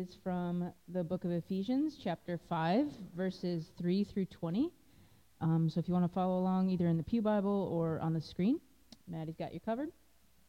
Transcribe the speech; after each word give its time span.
is 0.00 0.16
from 0.24 0.72
the 0.88 1.04
book 1.04 1.24
of 1.24 1.30
Ephesians, 1.30 1.98
chapter 2.02 2.40
5, 2.48 2.86
verses 3.14 3.66
3 3.76 4.04
through 4.04 4.24
20. 4.24 4.70
Um, 5.42 5.68
so 5.68 5.78
if 5.78 5.88
you 5.88 5.92
want 5.92 6.06
to 6.06 6.14
follow 6.14 6.38
along 6.38 6.70
either 6.70 6.86
in 6.86 6.96
the 6.96 7.02
Pew 7.02 7.20
Bible 7.20 7.68
or 7.70 8.00
on 8.00 8.14
the 8.14 8.20
screen, 8.20 8.60
Maddie's 9.06 9.36
got 9.36 9.52
you 9.52 9.60
covered. 9.60 9.90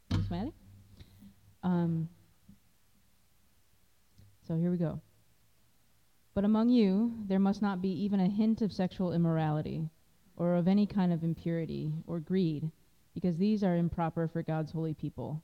Thanks, 0.10 0.30
Maddie. 0.30 0.54
Um, 1.64 2.08
so 4.48 4.56
here 4.56 4.72
we 4.72 4.78
go. 4.78 5.02
But 6.34 6.46
among 6.46 6.70
you, 6.70 7.14
there 7.28 7.40
must 7.40 7.62
not 7.62 7.82
be 7.82 7.90
even 7.90 8.22
a 8.22 8.30
hint 8.30 8.62
of 8.62 8.72
sexual 8.72 9.12
immorality, 9.12 9.90
or 10.38 10.56
of 10.56 10.70
any 10.70 10.86
kind 10.86 11.12
of 11.12 11.26
impurity, 11.26 11.92
or 12.08 12.22
greed, 12.22 12.72
because 13.14 13.36
these 13.36 13.64
are 13.66 13.76
improper 13.76 14.30
for 14.30 14.44
God's 14.44 14.72
holy 14.72 14.94
people 14.94 15.44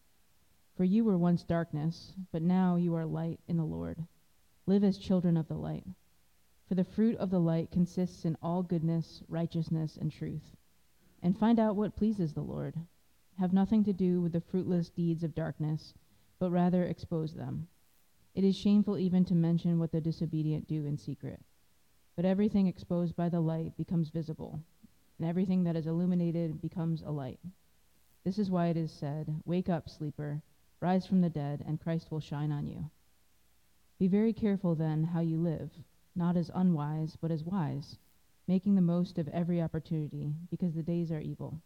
For 0.77 0.85
you 0.85 1.03
were 1.03 1.17
once 1.17 1.43
darkness, 1.43 2.13
but 2.31 2.41
now 2.41 2.75
you 2.75 2.95
are 2.95 3.05
light 3.05 3.39
in 3.47 3.57
the 3.57 3.65
Lord. 3.65 4.07
Live 4.65 4.83
as 4.83 4.97
children 4.97 5.37
of 5.37 5.47
the 5.47 5.57
light. 5.57 5.85
For 6.67 6.75
the 6.75 6.83
fruit 6.83 7.17
of 7.17 7.29
the 7.29 7.39
light 7.39 7.69
consists 7.69 8.25
in 8.25 8.37
all 8.41 8.63
goodness, 8.63 9.21
righteousness, 9.27 9.97
and 9.97 10.11
truth. 10.11 10.55
And 11.21 11.37
find 11.37 11.59
out 11.59 11.75
what 11.75 11.95
pleases 11.95 12.33
the 12.33 12.41
Lord. 12.41 12.75
Have 13.37 13.53
nothing 13.53 13.83
to 13.83 13.93
do 13.93 14.21
with 14.21 14.31
the 14.31 14.41
fruitless 14.41 14.89
deeds 14.89 15.23
of 15.23 15.35
darkness, 15.35 15.93
but 16.39 16.51
rather 16.51 16.85
expose 16.85 17.33
them. 17.33 17.67
It 18.33 18.43
is 18.43 18.55
shameful 18.55 18.97
even 18.97 19.25
to 19.25 19.35
mention 19.35 19.77
what 19.77 19.91
the 19.91 20.01
disobedient 20.01 20.67
do 20.67 20.85
in 20.85 20.97
secret. 20.97 21.41
But 22.15 22.25
everything 22.25 22.67
exposed 22.67 23.15
by 23.15 23.29
the 23.29 23.41
light 23.41 23.75
becomes 23.77 24.09
visible, 24.09 24.61
and 25.19 25.27
everything 25.27 25.65
that 25.65 25.75
is 25.75 25.85
illuminated 25.85 26.61
becomes 26.61 27.01
a 27.01 27.11
light. 27.11 27.39
This 28.23 28.39
is 28.39 28.49
why 28.49 28.67
it 28.67 28.77
is 28.77 28.91
said, 28.91 29.41
Wake 29.45 29.69
up, 29.69 29.89
sleeper 29.89 30.41
Rise 30.81 31.05
from 31.05 31.21
the 31.21 31.29
dead, 31.29 31.63
and 31.67 31.79
Christ 31.79 32.09
will 32.09 32.19
shine 32.19 32.51
on 32.51 32.65
you. 32.65 32.89
Be 33.99 34.07
very 34.07 34.33
careful 34.33 34.73
then 34.73 35.03
how 35.03 35.19
you 35.19 35.37
live, 35.37 35.69
not 36.15 36.35
as 36.35 36.49
unwise, 36.55 37.15
but 37.21 37.29
as 37.29 37.43
wise, 37.43 37.99
making 38.47 38.73
the 38.73 38.81
most 38.81 39.19
of 39.19 39.27
every 39.27 39.61
opportunity, 39.61 40.33
because 40.49 40.73
the 40.73 40.81
days 40.81 41.11
are 41.11 41.19
evil. 41.19 41.61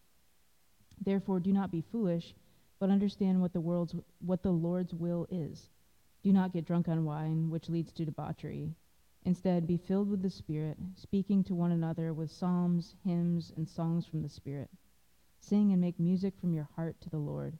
Therefore, 1.00 1.40
do 1.40 1.54
not 1.54 1.72
be 1.72 1.80
foolish, 1.80 2.36
but 2.78 2.90
understand 2.90 3.40
what 3.40 3.54
the 3.54 3.62
world's 3.62 3.96
what 4.20 4.44
the 4.44 4.52
Lord's 4.52 4.94
will 4.94 5.26
is. 5.30 5.70
Do 6.22 6.34
not 6.34 6.52
get 6.52 6.66
drunk 6.66 6.90
on 6.90 7.06
wine, 7.06 7.50
which 7.50 7.70
leads 7.70 7.94
to 7.94 8.04
debauchery. 8.04 8.76
Instead, 9.24 9.66
be 9.66 9.78
filled 9.78 10.10
with 10.10 10.24
the 10.24 10.30
Spirit, 10.30 10.78
speaking 10.96 11.42
to 11.46 11.56
one 11.56 11.72
another 11.72 12.14
with 12.14 12.30
psalms, 12.30 12.96
hymns, 13.06 13.54
and 13.56 13.70
songs 13.70 14.06
from 14.06 14.24
the 14.24 14.30
Spirit. 14.30 14.70
Sing 15.40 15.72
and 15.72 15.80
make 15.80 16.02
music 16.02 16.34
from 16.38 16.54
your 16.54 16.68
heart 16.76 17.00
to 17.00 17.10
the 17.10 17.18
Lord 17.18 17.58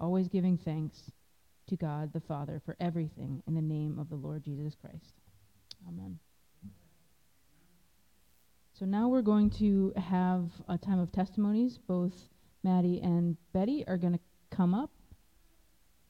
always 0.00 0.28
giving 0.28 0.58
thanks 0.58 1.10
to 1.68 1.76
God 1.76 2.12
the 2.12 2.20
Father 2.20 2.60
for 2.64 2.76
everything 2.80 3.42
in 3.46 3.54
the 3.54 3.62
name 3.62 3.98
of 3.98 4.08
the 4.08 4.16
Lord 4.16 4.44
Jesus 4.44 4.74
Christ. 4.74 5.14
Amen. 5.88 6.18
So 8.78 8.84
now 8.84 9.08
we're 9.08 9.22
going 9.22 9.50
to 9.50 9.92
have 9.96 10.50
a 10.68 10.76
time 10.76 10.98
of 10.98 11.12
testimonies. 11.12 11.78
Both 11.78 12.14
Maddie 12.64 13.00
and 13.02 13.36
Betty 13.52 13.84
are 13.86 13.96
going 13.96 14.14
to 14.14 14.20
come 14.50 14.74
up 14.74 14.90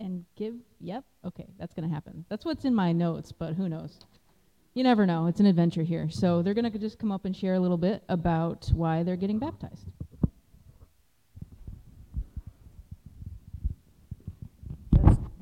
and 0.00 0.24
give. 0.36 0.54
Yep, 0.80 1.04
okay, 1.26 1.46
that's 1.58 1.74
going 1.74 1.86
to 1.88 1.94
happen. 1.94 2.24
That's 2.28 2.44
what's 2.44 2.64
in 2.64 2.74
my 2.74 2.92
notes, 2.92 3.32
but 3.32 3.54
who 3.54 3.68
knows? 3.68 3.98
You 4.72 4.82
never 4.82 5.06
know. 5.06 5.26
It's 5.26 5.40
an 5.40 5.46
adventure 5.46 5.82
here. 5.82 6.08
So 6.10 6.42
they're 6.42 6.54
going 6.54 6.70
to 6.70 6.78
just 6.78 6.98
come 6.98 7.12
up 7.12 7.26
and 7.26 7.36
share 7.36 7.54
a 7.54 7.60
little 7.60 7.76
bit 7.76 8.02
about 8.08 8.70
why 8.74 9.02
they're 9.02 9.16
getting 9.16 9.38
baptized. 9.38 9.86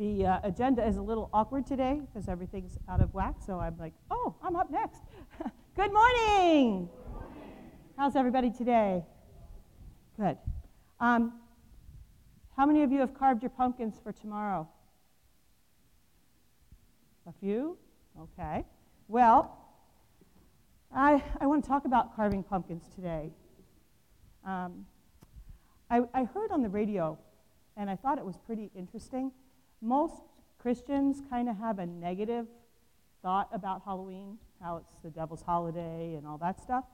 The 0.03 0.27
uh, 0.27 0.41
agenda 0.43 0.85
is 0.85 0.97
a 0.97 1.01
little 1.01 1.31
awkward 1.33 1.65
today 1.65 2.01
because 2.13 2.29
everything's 2.29 2.77
out 2.89 3.01
of 3.01 3.15
whack, 3.15 3.37
so 3.47 3.61
I'm 3.61 3.79
like, 3.79 3.93
oh, 4.11 4.35
I'm 4.43 4.57
up 4.57 4.69
next. 4.69 4.99
Good 5.77 5.93
morning. 5.93 6.89
How's 7.97 8.17
everybody 8.17 8.51
today? 8.51 9.05
Good. 10.19 10.39
Um, 10.99 11.35
how 12.57 12.67
many 12.67 12.83
of 12.83 12.91
you 12.91 12.99
have 12.99 13.15
carved 13.15 13.45
your 13.45 13.51
pumpkins 13.51 14.01
for 14.03 14.11
tomorrow? 14.11 14.69
A 17.29 17.33
few? 17.39 17.79
Okay. 18.21 18.65
Well, 19.07 19.57
I, 20.93 21.23
I 21.41 21.47
want 21.47 21.63
to 21.63 21.69
talk 21.69 21.85
about 21.85 22.17
carving 22.17 22.43
pumpkins 22.43 22.83
today. 22.97 23.31
Um, 24.45 24.85
I, 25.89 26.01
I 26.13 26.25
heard 26.25 26.51
on 26.51 26.61
the 26.61 26.69
radio, 26.69 27.21
and 27.77 27.89
I 27.89 27.95
thought 27.95 28.19
it 28.19 28.27
was 28.27 28.37
pretty 28.37 28.73
interesting 28.75 29.31
most 29.83 30.23
Christians 30.59 31.21
kind 31.29 31.49
of 31.49 31.59
have 31.59 31.81
a 31.81 31.87
negative 31.87 32.47
thought 33.21 33.49
about 33.53 33.83
Halloween, 33.85 34.39
how 34.63 34.77
it's 34.77 34.95
the 35.03 35.11
devil's 35.11 35.43
holiday 35.43 36.15
and 36.15 36.27
all 36.27 36.39
that 36.39 36.63
stuff. 36.63 36.85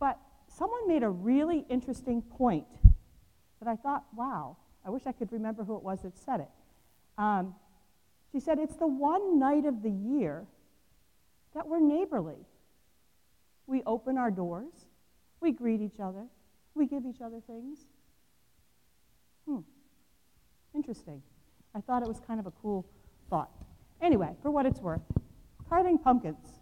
But 0.00 0.18
someone 0.48 0.88
made 0.88 1.02
a 1.02 1.08
really 1.08 1.64
interesting 1.68 2.22
point 2.22 2.66
that 3.60 3.68
I 3.68 3.76
thought, 3.76 4.04
wow, 4.16 4.56
I 4.84 4.90
wish 4.90 5.02
I 5.06 5.12
could 5.12 5.32
remember 5.32 5.64
who 5.64 5.76
it 5.76 5.82
was 5.82 6.02
that 6.02 6.16
said 6.18 6.40
it. 6.40 6.48
Um, 7.18 7.54
she 8.32 8.40
said, 8.40 8.58
it's 8.58 8.76
the 8.76 8.86
one 8.86 9.38
night 9.38 9.64
of 9.64 9.82
the 9.82 9.90
year 9.90 10.44
that 11.54 11.66
we're 11.68 11.80
neighborly. 11.80 12.46
We 13.66 13.82
open 13.86 14.18
our 14.18 14.30
doors, 14.30 14.72
we 15.40 15.52
greet 15.52 15.80
each 15.80 16.00
other, 16.00 16.26
we 16.74 16.86
give 16.86 17.06
each 17.06 17.20
other 17.20 17.40
things. 17.46 17.78
Hmm, 19.46 19.60
interesting. 20.74 21.22
I 21.74 21.80
thought 21.80 22.02
it 22.02 22.08
was 22.08 22.20
kind 22.20 22.38
of 22.38 22.46
a 22.46 22.52
cool 22.62 22.86
thought. 23.28 23.50
Anyway, 24.00 24.30
for 24.42 24.50
what 24.50 24.66
it's 24.66 24.80
worth, 24.80 25.02
carving 25.68 25.98
pumpkins. 25.98 26.60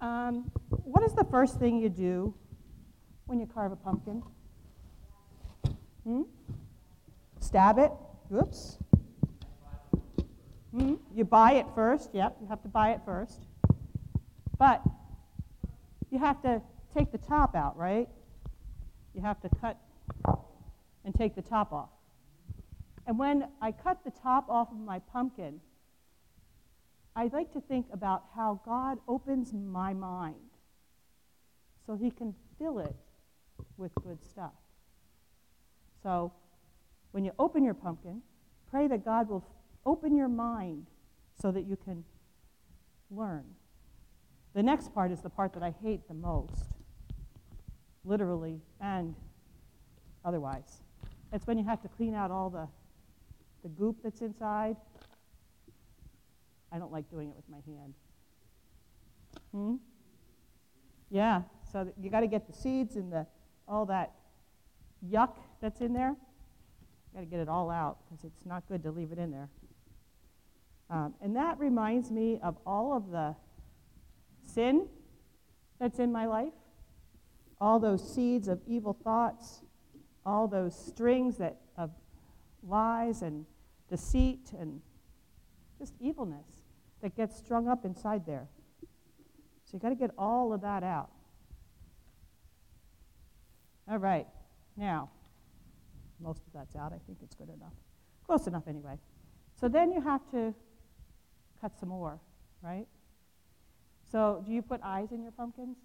Um, 0.00 0.50
what 0.70 1.02
is 1.02 1.12
the 1.12 1.24
first 1.24 1.58
thing 1.58 1.78
you 1.78 1.88
do 1.88 2.34
when 3.26 3.38
you 3.38 3.46
carve 3.46 3.72
a 3.72 3.76
pumpkin? 3.76 4.22
Hmm? 6.04 6.22
Stab 7.40 7.78
it. 7.78 7.92
Oops. 8.34 8.78
Hmm? 10.74 10.94
You 11.14 11.24
buy 11.24 11.52
it 11.54 11.66
first. 11.74 12.10
Yep, 12.14 12.36
you 12.40 12.46
have 12.48 12.62
to 12.62 12.68
buy 12.68 12.90
it 12.90 13.00
first. 13.04 13.40
But 14.58 14.82
you 16.10 16.18
have 16.18 16.40
to 16.42 16.62
take 16.94 17.12
the 17.12 17.18
top 17.18 17.54
out, 17.54 17.76
right? 17.76 18.08
You 19.14 19.22
have 19.22 19.40
to 19.42 19.50
cut 19.60 19.78
and 21.04 21.14
take 21.14 21.34
the 21.34 21.42
top 21.42 21.72
off. 21.72 21.90
And 23.08 23.18
when 23.18 23.48
I 23.62 23.72
cut 23.72 24.04
the 24.04 24.10
top 24.10 24.50
off 24.50 24.70
of 24.70 24.78
my 24.78 24.98
pumpkin, 24.98 25.60
I 27.16 27.30
like 27.32 27.50
to 27.54 27.60
think 27.60 27.86
about 27.90 28.24
how 28.36 28.60
God 28.66 28.98
opens 29.08 29.54
my 29.54 29.94
mind 29.94 30.34
so 31.86 31.96
he 31.96 32.10
can 32.10 32.34
fill 32.58 32.80
it 32.80 32.94
with 33.78 33.92
good 34.04 34.22
stuff. 34.22 34.52
So 36.02 36.32
when 37.12 37.24
you 37.24 37.32
open 37.38 37.64
your 37.64 37.72
pumpkin, 37.72 38.20
pray 38.70 38.86
that 38.88 39.06
God 39.06 39.30
will 39.30 39.44
open 39.86 40.14
your 40.14 40.28
mind 40.28 40.86
so 41.40 41.50
that 41.50 41.62
you 41.66 41.76
can 41.76 42.04
learn. 43.10 43.44
The 44.52 44.62
next 44.62 44.94
part 44.94 45.12
is 45.12 45.22
the 45.22 45.30
part 45.30 45.54
that 45.54 45.62
I 45.62 45.74
hate 45.82 46.06
the 46.08 46.14
most, 46.14 46.74
literally 48.04 48.60
and 48.82 49.14
otherwise. 50.26 50.82
It's 51.32 51.46
when 51.46 51.56
you 51.56 51.64
have 51.64 51.80
to 51.82 51.88
clean 51.88 52.14
out 52.14 52.30
all 52.30 52.50
the 52.50 52.68
the 53.62 53.68
goop 53.68 53.96
that's 54.02 54.20
inside. 54.20 54.76
I 56.72 56.78
don't 56.78 56.92
like 56.92 57.10
doing 57.10 57.30
it 57.30 57.36
with 57.36 57.48
my 57.48 57.58
hand. 57.66 57.94
Hmm? 59.52 59.74
Yeah, 61.10 61.42
so 61.72 61.90
you 62.00 62.10
got 62.10 62.20
to 62.20 62.26
get 62.26 62.46
the 62.46 62.52
seeds 62.52 62.96
and 62.96 63.12
the 63.12 63.26
all 63.66 63.86
that 63.86 64.12
yuck 65.06 65.36
that's 65.60 65.80
in 65.80 65.92
there. 65.92 66.14
Got 67.14 67.20
to 67.20 67.26
get 67.26 67.40
it 67.40 67.48
all 67.48 67.70
out 67.70 67.98
because 68.04 68.24
it's 68.24 68.44
not 68.44 68.68
good 68.68 68.82
to 68.82 68.90
leave 68.90 69.12
it 69.12 69.18
in 69.18 69.30
there. 69.30 69.48
Um, 70.90 71.14
and 71.20 71.36
that 71.36 71.58
reminds 71.58 72.10
me 72.10 72.38
of 72.42 72.56
all 72.66 72.96
of 72.96 73.10
the 73.10 73.34
sin 74.42 74.88
that's 75.78 75.98
in 75.98 76.10
my 76.10 76.26
life, 76.26 76.52
all 77.60 77.78
those 77.78 78.14
seeds 78.14 78.48
of 78.48 78.60
evil 78.66 78.96
thoughts, 79.04 79.62
all 80.24 80.48
those 80.48 80.76
strings 80.76 81.36
that 81.38 81.56
lies 82.66 83.22
and 83.22 83.46
deceit 83.88 84.52
and 84.58 84.80
just 85.78 85.94
evilness 86.00 86.46
that 87.02 87.16
gets 87.16 87.36
strung 87.36 87.68
up 87.68 87.84
inside 87.84 88.26
there. 88.26 88.48
So 89.64 89.76
you 89.76 89.78
got 89.80 89.90
to 89.90 89.94
get 89.94 90.10
all 90.18 90.52
of 90.52 90.62
that 90.62 90.82
out. 90.82 91.10
All 93.90 93.98
right. 93.98 94.26
Now, 94.76 95.10
most 96.20 96.42
of 96.46 96.52
that's 96.52 96.74
out. 96.76 96.92
I 96.92 96.98
think 97.06 97.18
it's 97.22 97.34
good 97.34 97.48
enough. 97.48 97.72
Close 98.26 98.46
enough 98.46 98.64
anyway. 98.68 98.98
So 99.60 99.68
then 99.68 99.92
you 99.92 100.00
have 100.00 100.20
to 100.30 100.54
cut 101.60 101.78
some 101.78 101.88
more, 101.88 102.18
right? 102.62 102.86
So 104.10 104.42
do 104.46 104.52
you 104.52 104.62
put 104.62 104.80
eyes 104.82 105.12
in 105.12 105.22
your 105.22 105.32
pumpkins? 105.32 105.76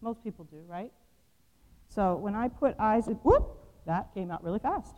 Most 0.00 0.22
people 0.22 0.44
do, 0.44 0.62
right? 0.66 0.92
So 1.88 2.16
when 2.16 2.34
I 2.34 2.48
put 2.48 2.74
eyes 2.78 3.08
in, 3.08 3.14
whoop, 3.14 3.56
that 3.86 4.12
came 4.14 4.30
out 4.30 4.42
really 4.42 4.58
fast. 4.58 4.96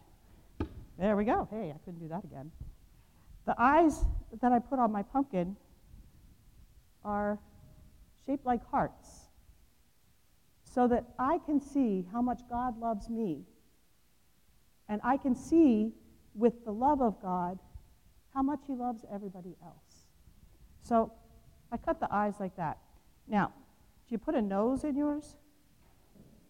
There 0.99 1.17
we 1.17 1.25
go. 1.25 1.47
Hey, 1.51 1.73
I 1.75 1.79
couldn't 1.85 2.01
do 2.01 2.09
that 2.09 2.25
again. 2.25 2.51
The 3.47 3.55
eyes 3.57 4.05
that 4.43 4.53
I 4.53 4.59
put 4.59 4.81
on 4.81 4.91
my 4.91 5.03
pumpkin 5.03 5.57
are 7.05 7.39
shaped 8.27 8.45
like 8.45 8.69
hearts 8.69 9.29
so 10.65 10.89
that 10.89 11.05
I 11.19 11.39
can 11.47 11.61
see 11.61 12.05
how 12.13 12.21
much 12.21 12.41
God 12.51 12.79
loves 12.79 13.09
me. 13.09 13.45
And 14.89 15.01
I 15.05 15.17
can 15.17 15.35
see 15.35 15.93
with 16.35 16.65
the 16.65 16.73
love 16.73 17.01
of 17.01 17.23
God 17.23 17.59
how 18.35 18.43
much 18.43 18.61
He 18.67 18.75
loves 18.75 19.05
everybody 19.13 19.57
else. 19.63 20.07
So 20.83 21.13
I 21.71 21.77
cut 21.77 22.01
the 22.01 22.13
eyes 22.13 22.35
like 22.41 22.57
that. 22.57 22.79
Now, 23.29 23.53
do 24.09 24.13
you 24.15 24.19
put 24.19 24.35
a 24.35 24.43
nose 24.43 24.85
in 24.85 24.97
yours? 24.97 25.37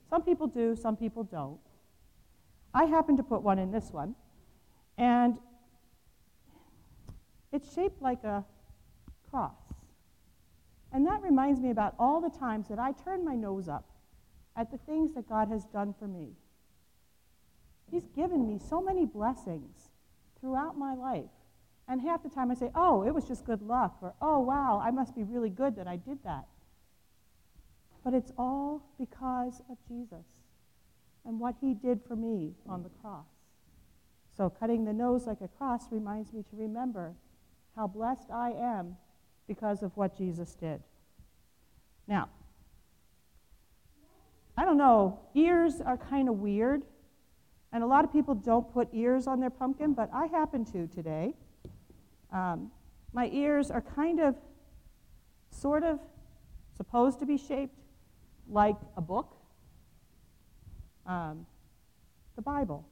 Some 0.09 0.23
people 0.23 0.47
do, 0.47 0.75
some 0.75 0.97
people 0.97 1.23
don't. 1.23 1.61
I 2.73 2.85
happen 2.85 3.17
to 3.19 3.23
put 3.23 3.43
one 3.43 3.59
in 3.59 3.71
this 3.71 3.91
one. 3.91 4.15
And 4.99 5.39
it's 7.53 7.73
shaped 7.73 8.03
like 8.03 8.25
a 8.25 8.45
cross. 9.31 9.55
And 10.93 11.07
that 11.07 11.23
reminds 11.23 11.61
me 11.61 11.71
about 11.71 11.95
all 11.99 12.21
the 12.21 12.37
times 12.37 12.69
that 12.69 12.79
I 12.79 12.93
turn 12.93 13.25
my 13.25 13.37
nose 13.37 13.69
up 13.69 13.89
at 14.57 14.71
the 14.71 14.79
things 14.79 15.15
that 15.15 15.29
God 15.29 15.49
has 15.49 15.65
done 15.67 15.95
for 15.99 16.09
me. 16.09 16.33
He's 17.91 18.09
given 18.09 18.47
me 18.47 18.59
so 18.59 18.83
many 18.83 19.07
blessings 19.07 19.91
throughout 20.41 20.77
my 20.77 20.95
life. 20.95 21.31
And 21.87 22.03
half 22.03 22.23
the 22.23 22.29
time 22.29 22.51
I 22.51 22.55
say, 22.55 22.71
oh, 22.75 23.03
it 23.03 23.15
was 23.15 23.27
just 23.27 23.47
good 23.47 23.63
luck, 23.63 23.97
or 24.03 24.15
oh, 24.21 24.41
wow, 24.41 24.81
I 24.85 24.91
must 24.91 25.15
be 25.15 25.23
really 25.23 25.49
good 25.49 25.77
that 25.77 25.87
I 25.87 25.97
did 25.97 26.19
that. 26.25 26.47
But 28.05 28.13
it's 28.13 28.33
all 28.37 28.83
because 28.99 29.63
of 29.71 29.79
Jesus 29.87 30.27
and 31.25 31.41
what 31.41 31.55
he 31.61 31.73
did 31.73 32.01
for 32.07 32.17
me 32.17 32.53
on 32.69 32.83
the 32.83 32.91
cross. 33.01 33.38
So 34.39 34.49
cutting 34.49 34.85
the 34.85 34.93
nose 34.93 35.27
like 35.27 35.41
a 35.41 35.49
cross 35.49 35.87
reminds 35.91 36.33
me 36.33 36.45
to 36.45 36.57
remember 36.57 37.13
how 37.75 37.89
blessed 37.89 38.31
I 38.31 38.53
am 38.53 38.97
because 39.49 39.83
of 39.83 39.97
what 39.97 40.17
Jesus 40.17 40.55
did. 40.55 40.81
Now, 42.07 42.29
I 44.57 44.65
don't 44.65 44.79
know, 44.79 45.19
ears 45.35 45.81
are 45.81 45.97
kind 45.97 46.29
of 46.29 46.37
weird. 46.37 46.83
And 47.73 47.83
a 47.83 47.87
lot 47.87 48.05
of 48.05 48.13
people 48.13 48.37
don't 48.37 48.73
put 48.73 48.89
ears 48.93 49.27
on 49.27 49.41
their 49.41 49.51
pumpkin, 49.51 49.93
but 49.93 50.09
I 50.15 50.27
happen 50.27 50.65
to 50.67 50.87
today. 50.87 51.35
Um, 52.33 52.71
my 53.13 53.29
ears 53.33 53.73
are 53.73 53.81
kind 53.81 54.21
of, 54.21 54.37
sort 55.51 55.83
of, 55.83 55.99
supposed 56.77 57.19
to 57.19 57.27
be 57.27 57.37
shaped 57.37 57.81
like 58.49 58.77
a 58.97 59.01
book, 59.01 59.35
um, 61.07 61.45
the 62.37 62.43
Bible. 62.43 62.87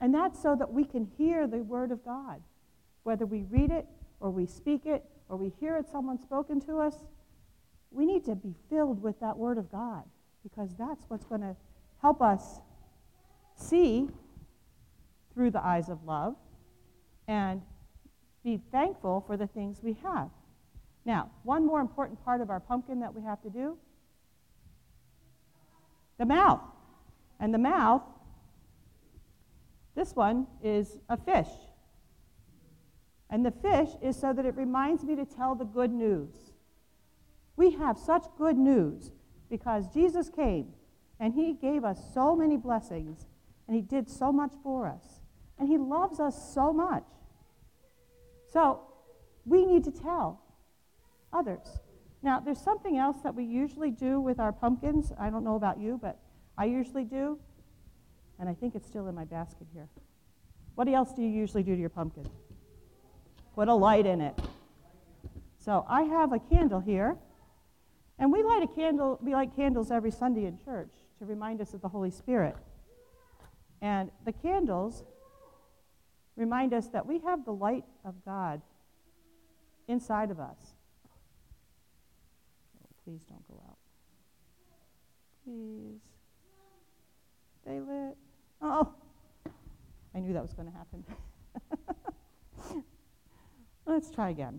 And 0.00 0.14
that's 0.14 0.40
so 0.40 0.54
that 0.56 0.72
we 0.72 0.84
can 0.84 1.08
hear 1.16 1.46
the 1.46 1.58
Word 1.58 1.90
of 1.90 2.04
God. 2.04 2.42
Whether 3.04 3.26
we 3.26 3.42
read 3.50 3.70
it 3.70 3.86
or 4.20 4.30
we 4.30 4.46
speak 4.46 4.86
it 4.86 5.04
or 5.28 5.36
we 5.36 5.52
hear 5.60 5.76
it 5.76 5.88
someone 5.88 6.18
spoken 6.18 6.60
to 6.62 6.78
us, 6.78 6.94
we 7.90 8.06
need 8.06 8.24
to 8.24 8.34
be 8.34 8.54
filled 8.68 9.02
with 9.02 9.18
that 9.20 9.36
Word 9.36 9.58
of 9.58 9.70
God 9.70 10.04
because 10.42 10.74
that's 10.76 11.04
what's 11.08 11.24
going 11.24 11.40
to 11.40 11.56
help 12.00 12.20
us 12.20 12.60
see 13.56 14.08
through 15.32 15.50
the 15.50 15.64
eyes 15.64 15.88
of 15.88 16.04
love 16.04 16.34
and 17.28 17.62
be 18.44 18.60
thankful 18.70 19.24
for 19.26 19.36
the 19.36 19.46
things 19.46 19.78
we 19.82 19.96
have. 20.02 20.28
Now, 21.04 21.30
one 21.42 21.66
more 21.66 21.80
important 21.80 22.22
part 22.24 22.40
of 22.40 22.50
our 22.50 22.60
pumpkin 22.60 23.00
that 23.00 23.14
we 23.14 23.22
have 23.22 23.42
to 23.42 23.50
do 23.50 23.76
the 26.18 26.26
mouth. 26.26 26.60
And 27.40 27.52
the 27.52 27.58
mouth, 27.58 28.02
this 29.94 30.14
one 30.14 30.46
is 30.62 30.98
a 31.08 31.16
fish. 31.16 31.48
And 33.30 33.44
the 33.44 33.50
fish 33.50 33.90
is 34.02 34.18
so 34.18 34.32
that 34.32 34.44
it 34.44 34.56
reminds 34.56 35.04
me 35.04 35.16
to 35.16 35.24
tell 35.24 35.54
the 35.54 35.64
good 35.64 35.92
news. 35.92 36.52
We 37.56 37.72
have 37.72 37.98
such 37.98 38.26
good 38.36 38.56
news 38.56 39.12
because 39.48 39.86
Jesus 39.88 40.28
came 40.28 40.68
and 41.20 41.34
he 41.34 41.54
gave 41.54 41.84
us 41.84 41.98
so 42.12 42.34
many 42.34 42.56
blessings 42.56 43.26
and 43.66 43.74
he 43.74 43.82
did 43.82 44.08
so 44.08 44.32
much 44.32 44.52
for 44.62 44.86
us. 44.86 45.20
And 45.58 45.68
he 45.68 45.78
loves 45.78 46.18
us 46.18 46.52
so 46.52 46.72
much. 46.72 47.04
So 48.52 48.80
we 49.44 49.64
need 49.64 49.84
to 49.84 49.92
tell 49.92 50.42
others. 51.32 51.78
Now, 52.22 52.40
there's 52.40 52.60
something 52.60 52.96
else 52.96 53.18
that 53.22 53.34
we 53.34 53.44
usually 53.44 53.90
do 53.90 54.20
with 54.20 54.40
our 54.40 54.52
pumpkins. 54.52 55.12
I 55.18 55.30
don't 55.30 55.44
know 55.44 55.56
about 55.56 55.80
you, 55.80 55.98
but 56.00 56.18
I 56.56 56.64
usually 56.64 57.04
do. 57.04 57.38
And 58.38 58.48
I 58.48 58.54
think 58.54 58.74
it's 58.74 58.86
still 58.86 59.06
in 59.08 59.14
my 59.14 59.24
basket 59.24 59.66
here. 59.72 59.88
What 60.74 60.88
else 60.88 61.12
do 61.12 61.22
you 61.22 61.28
usually 61.28 61.62
do 61.62 61.74
to 61.74 61.80
your 61.80 61.90
pumpkin? 61.90 62.28
Put 63.54 63.68
a 63.68 63.74
light 63.74 64.06
in 64.06 64.20
it. 64.20 64.38
So 65.58 65.86
I 65.88 66.02
have 66.02 66.32
a 66.32 66.38
candle 66.38 66.80
here. 66.80 67.16
And 68.18 68.32
we 68.32 68.42
light 68.42 68.62
a 68.62 68.66
candle, 68.66 69.18
we 69.22 69.34
light 69.34 69.54
candles 69.56 69.90
every 69.90 70.10
Sunday 70.10 70.46
in 70.46 70.58
church 70.64 70.90
to 71.18 71.24
remind 71.24 71.60
us 71.60 71.74
of 71.74 71.80
the 71.80 71.88
Holy 71.88 72.10
Spirit. 72.10 72.56
And 73.80 74.10
the 74.24 74.32
candles 74.32 75.04
remind 76.36 76.72
us 76.72 76.88
that 76.88 77.06
we 77.06 77.18
have 77.20 77.44
the 77.44 77.52
light 77.52 77.84
of 78.04 78.14
God 78.24 78.62
inside 79.88 80.30
of 80.30 80.40
us. 80.40 80.56
Oh, 82.82 82.88
please 83.04 83.22
don't 83.28 83.46
go 83.48 83.60
out. 83.68 83.78
Please. 85.44 86.00
Stay 87.62 87.80
lit. 87.80 88.16
Oh, 88.66 88.88
I 90.14 90.20
knew 90.20 90.32
that 90.32 90.40
was 90.40 90.54
going 90.54 90.72
to 90.72 90.74
happen. 90.74 91.04
Let's 93.86 94.10
try 94.10 94.30
again. 94.30 94.58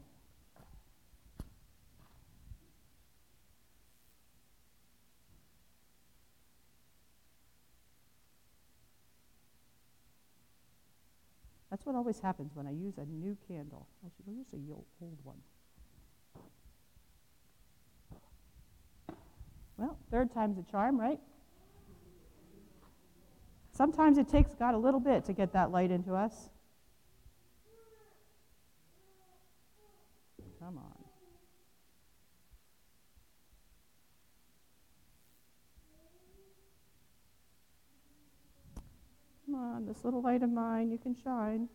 That's 11.72 11.84
what 11.84 11.96
always 11.96 12.20
happens 12.20 12.52
when 12.54 12.68
I 12.68 12.72
use 12.72 13.00
a 13.00 13.06
new 13.06 13.36
candle. 13.48 13.88
I 14.06 14.10
should 14.16 14.32
use 14.32 14.46
a 14.54 14.58
old 15.02 15.18
one. 15.24 15.38
Well, 19.78 19.98
third 20.12 20.32
time's 20.32 20.60
a 20.60 20.72
charm, 20.72 21.00
right? 21.00 21.20
Sometimes 23.76 24.18
it 24.18 24.30
takes 24.30 24.54
God 24.54 24.74
a 24.74 24.78
little 24.78 25.02
bit 25.02 25.26
to 25.26 25.34
get 25.34 25.52
that 25.52 25.70
light 25.70 25.92
into 25.92 26.16
us. 26.16 26.50
Come 30.62 30.78
on. 30.78 30.96
Come 39.46 39.56
on, 39.56 39.86
this 39.86 40.06
little 40.06 40.22
light 40.22 40.42
of 40.42 40.50
mine, 40.50 40.90
you 40.90 40.98
can 40.98 41.14
shine. 41.22 41.68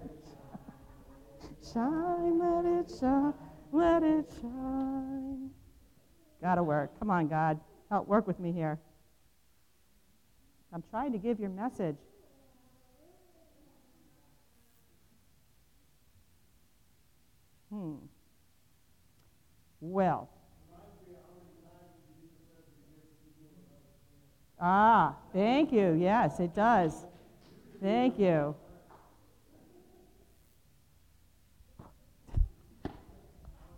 shine, 1.72 2.38
let 2.38 2.64
it 2.64 2.92
shine, 2.98 3.34
let 3.72 4.02
it 4.02 4.30
shine. 4.40 5.50
Gotta 6.40 6.62
work. 6.62 6.98
Come 6.98 7.10
on, 7.10 7.28
God. 7.28 7.58
Help 7.90 8.06
work 8.06 8.26
with 8.26 8.38
me 8.38 8.52
here. 8.52 8.78
I'm 10.72 10.82
trying 10.90 11.12
to 11.12 11.18
give 11.18 11.40
your 11.40 11.50
message. 11.50 11.96
Hmm. 17.70 17.96
Well. 19.80 20.28
Ah, 24.60 25.16
thank 25.32 25.72
you. 25.72 25.94
Yes, 25.94 26.40
it 26.40 26.54
does. 26.54 27.06
Thank 27.80 28.18
you. 28.18 28.56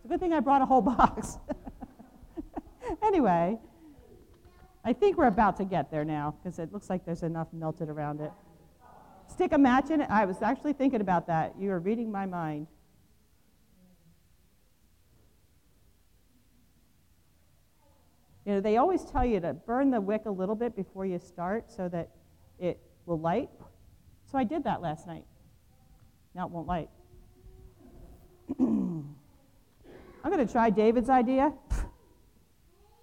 good 0.11 0.19
thing 0.19 0.33
I 0.33 0.41
brought 0.41 0.61
a 0.61 0.65
whole 0.65 0.81
box. 0.81 1.37
anyway, 3.01 3.57
I 4.83 4.91
think 4.91 5.17
we're 5.17 5.27
about 5.27 5.55
to 5.57 5.63
get 5.63 5.89
there 5.89 6.03
now 6.03 6.35
because 6.43 6.59
it 6.59 6.73
looks 6.73 6.89
like 6.89 7.05
there's 7.05 7.23
enough 7.23 7.47
melted 7.53 7.87
around 7.87 8.19
it. 8.19 8.31
Stick 9.29 9.53
a 9.53 9.57
match 9.57 9.89
in 9.89 10.01
it. 10.01 10.09
I 10.09 10.25
was 10.25 10.41
actually 10.41 10.73
thinking 10.73 10.99
about 10.99 11.27
that. 11.27 11.53
You 11.57 11.71
are 11.71 11.79
reading 11.79 12.11
my 12.11 12.25
mind. 12.25 12.67
You 18.45 18.55
know, 18.55 18.59
they 18.59 18.75
always 18.75 19.05
tell 19.05 19.25
you 19.25 19.39
to 19.39 19.53
burn 19.53 19.91
the 19.91 20.01
wick 20.01 20.23
a 20.25 20.31
little 20.31 20.55
bit 20.55 20.75
before 20.75 21.05
you 21.05 21.19
start 21.19 21.71
so 21.71 21.87
that 21.87 22.09
it 22.59 22.81
will 23.05 23.19
light. 23.19 23.49
So 24.29 24.37
I 24.37 24.43
did 24.43 24.65
that 24.65 24.81
last 24.81 25.07
night. 25.07 25.23
Now 26.35 26.47
it 26.47 26.51
won't 26.51 26.67
light. 26.67 26.89
I'm 30.23 30.31
going 30.31 30.45
to 30.45 30.51
try 30.51 30.69
David's 30.69 31.09
idea. 31.09 31.51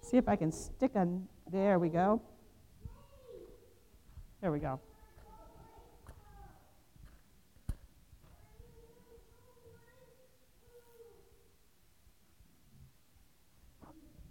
See 0.01 0.17
if 0.17 0.29
I 0.29 0.37
can 0.37 0.51
stick 0.51 0.91
on. 0.95 1.27
There 1.51 1.77
we 1.77 1.89
go. 1.89 2.21
There 4.41 4.51
we 4.51 4.59
go. 4.59 4.79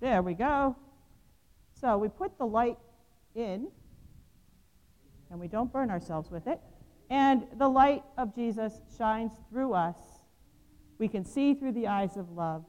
There 0.01 0.23
we 0.23 0.33
go. 0.33 0.77
So 1.81 1.99
we 1.99 2.09
put 2.09 2.39
the 2.39 2.47
light 2.47 2.79
in, 3.35 3.69
and 5.31 5.39
we 5.39 5.49
don't 5.49 5.71
burn 5.73 5.91
ourselves 5.91 6.31
with 6.31 6.47
it. 6.47 6.59
And 7.11 7.47
the 7.59 7.69
light 7.69 8.03
of 8.17 8.35
Jesus 8.35 8.81
shines 8.97 9.33
through 9.51 9.75
us. 9.75 9.97
We 10.99 11.09
can 11.09 11.25
see 11.25 11.55
through 11.55 11.73
the 11.73 11.89
eyes 11.89 12.17
of 12.17 12.31
love. 12.31 12.65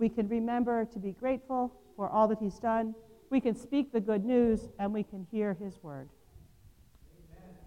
We 0.00 0.08
can 0.08 0.28
remember 0.28 0.86
to 0.86 0.98
be 0.98 1.12
grateful 1.12 1.74
for 1.94 2.08
all 2.08 2.26
that 2.28 2.38
He's 2.38 2.58
done. 2.58 2.94
We 3.28 3.38
can 3.38 3.54
speak 3.54 3.92
the 3.92 4.00
good 4.00 4.24
news, 4.24 4.70
and 4.78 4.94
we 4.94 5.02
can 5.02 5.26
hear 5.30 5.52
His 5.52 5.80
word. 5.82 6.08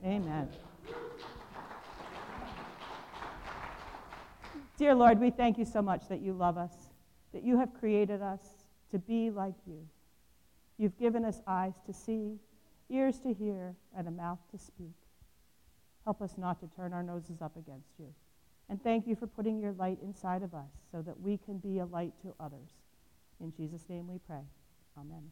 Amen. 0.04 0.24
Amen. 0.24 0.50
Dear 4.78 4.96
Lord, 4.96 5.20
we 5.20 5.30
thank 5.30 5.60
you 5.60 5.66
so 5.66 5.84
much 5.84 6.10
that 6.10 6.22
you 6.22 6.34
love 6.34 6.58
us, 6.58 6.74
that 7.34 7.44
you 7.44 7.60
have 7.60 7.72
created 7.80 8.24
us 8.24 8.42
to 8.90 8.98
be 8.98 9.30
like 9.30 9.54
you. 9.68 9.88
You've 10.80 10.98
given 10.98 11.24
us 11.24 11.40
eyes 11.46 11.76
to 11.86 11.94
see, 11.94 12.40
ears 12.90 13.20
to 13.20 13.32
hear, 13.32 13.76
and 13.96 14.08
a 14.08 14.12
mouth 14.12 14.40
to 14.50 14.58
speak. 14.58 14.96
Help 16.04 16.20
us 16.20 16.34
not 16.36 16.60
to 16.62 16.68
turn 16.76 16.94
our 16.94 17.04
noses 17.04 17.44
up 17.44 17.56
against 17.56 17.92
you. 18.00 18.08
And 18.70 18.82
thank 18.82 19.08
you 19.08 19.16
for 19.16 19.28
putting 19.28 19.60
your 19.60 19.74
light 19.74 20.00
inside 20.02 20.42
of 20.42 20.54
us 20.54 20.72
so 20.92 21.02
that 21.02 21.20
we 21.20 21.38
can 21.38 21.58
be 21.58 21.80
a 21.80 21.86
light 21.86 22.14
to 22.24 22.34
others. 22.40 22.70
In 23.40 23.52
Jesus' 23.52 23.86
name 23.90 24.08
we 24.08 24.20
pray. 24.26 24.44
Amen. 24.98 25.32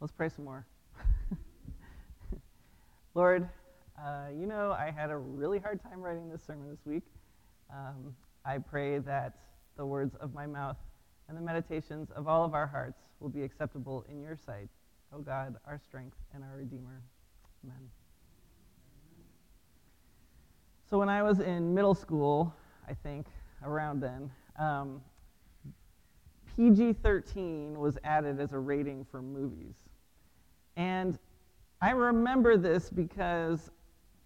Let's 0.00 0.12
pray 0.12 0.28
some 0.28 0.44
more. 0.46 0.66
Lord, 3.14 3.48
uh, 3.96 4.26
you 4.36 4.46
know, 4.46 4.72
I 4.72 4.90
had 4.90 5.10
a 5.10 5.16
really 5.16 5.60
hard 5.60 5.80
time 5.80 6.00
writing 6.00 6.28
this 6.28 6.42
sermon 6.42 6.68
this 6.68 6.84
week. 6.84 7.04
Um, 7.72 8.12
I 8.44 8.58
pray 8.58 8.98
that 8.98 9.34
the 9.76 9.86
words 9.86 10.14
of 10.16 10.34
my 10.34 10.46
mouth 10.46 10.76
and 11.28 11.36
the 11.36 11.42
meditations 11.42 12.10
of 12.10 12.28
all 12.28 12.44
of 12.44 12.54
our 12.54 12.66
hearts 12.66 13.00
will 13.20 13.28
be 13.28 13.42
acceptable 13.42 14.04
in 14.10 14.20
your 14.20 14.36
sight, 14.36 14.68
O 15.12 15.18
God, 15.20 15.56
our 15.66 15.78
strength 15.78 16.16
and 16.34 16.42
our 16.42 16.56
Redeemer. 16.56 17.02
Amen. 17.64 17.88
So, 20.90 20.98
when 20.98 21.08
I 21.08 21.22
was 21.22 21.40
in 21.40 21.72
middle 21.72 21.94
school, 21.94 22.54
I 22.88 22.94
think, 22.94 23.26
around 23.64 24.00
then, 24.00 24.30
um, 24.58 25.00
PG 26.54 26.94
13 26.94 27.78
was 27.78 27.96
added 28.04 28.38
as 28.40 28.52
a 28.52 28.58
rating 28.58 29.06
for 29.10 29.22
movies. 29.22 29.74
And 30.76 31.18
I 31.80 31.92
remember 31.92 32.56
this 32.56 32.90
because 32.90 33.70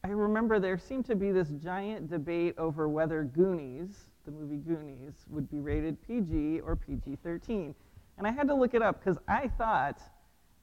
I 0.03 0.09
remember 0.09 0.59
there 0.59 0.79
seemed 0.79 1.05
to 1.07 1.15
be 1.15 1.31
this 1.31 1.50
giant 1.50 2.11
debate 2.11 2.55
over 2.59 2.88
whether 2.88 3.23
Goonies, 3.25 4.09
the 4.26 4.33
movie 4.33 4.56
Goonies, 4.56 5.25
would 5.30 5.50
be 5.50 5.61
rated 5.61 5.97
PG 6.06 6.61
or 6.61 6.76
PG 6.76 7.18
13. 7.23 7.75
And 8.18 8.26
I 8.26 8.30
had 8.30 8.49
to 8.49 8.54
look 8.54 8.75
it 8.75 8.83
up 8.83 9.02
because 9.02 9.18
I 9.28 9.49
thought 9.56 10.00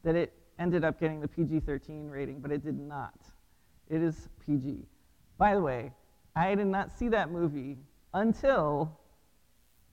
that 0.04 0.16
it 0.16 0.34
ended 0.60 0.84
up 0.84 1.00
getting 1.00 1.20
the 1.20 1.28
PG 1.28 1.62
13 1.62 2.08
rating, 2.08 2.40
but 2.40 2.52
it 2.52 2.64
did 2.64 2.78
not. 2.78 3.20
It 3.90 4.02
is 4.02 4.30
PG. 4.46 4.86
By 5.38 5.56
the 5.56 5.62
way, 5.62 5.92
I 6.36 6.54
did 6.56 6.68
not 6.68 6.92
see 6.92 7.10
that 7.10 7.32
movie 7.32 7.78
until 8.14 9.00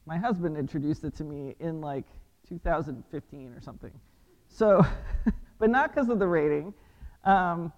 my 0.07 0.19
husband 0.19 0.57
introduced 0.57 1.05
it 1.05 1.15
to 1.17 1.25
me 1.25 1.55
in 1.61 1.81
like 1.81 2.07
2015 2.49 3.53
or 3.53 3.61
something. 3.61 3.93
So, 4.49 4.85
but 5.59 5.71
not 5.71 5.95
because 5.95 6.09
of 6.09 6.19
the 6.19 6.27
rating. 6.27 6.75
Um, 7.25 7.73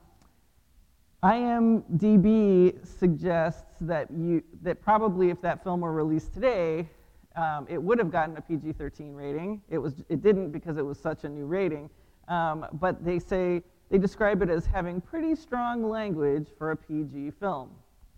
IMDb 1.23 2.85
suggests 2.85 3.77
that, 3.81 4.11
you, 4.11 4.43
that 4.63 4.83
probably 4.83 5.31
if 5.31 5.41
that 5.43 5.63
film 5.63 5.81
were 5.81 5.93
released 5.93 6.35
today, 6.35 6.89
um, 7.37 7.67
it 7.71 7.81
would 7.81 7.99
have 7.99 8.11
gotten 8.11 8.37
a 8.37 8.41
PG 8.41 8.73
13 8.73 9.15
rating. 9.15 9.63
It, 9.71 9.79
was, 9.79 10.03
it 10.09 10.21
didn't 10.21 10.51
because 10.51 10.79
it 10.79 10.85
was 10.85 10.99
such 10.99 11.25
a 11.25 11.29
new 11.29 11.47
rating. 11.47 11.89
Um, 12.29 12.67
but 12.75 13.05
they 13.05 13.19
say, 13.19 13.63
they 13.89 13.99
describe 13.99 14.43
it 14.43 14.51
as 14.51 14.67
having 14.67 15.01
pretty 15.01 15.37
strong 15.37 15.89
language 15.89 16.49
for 16.59 16.73
a 16.73 16.77
PG 16.77 17.33
film. 17.39 17.71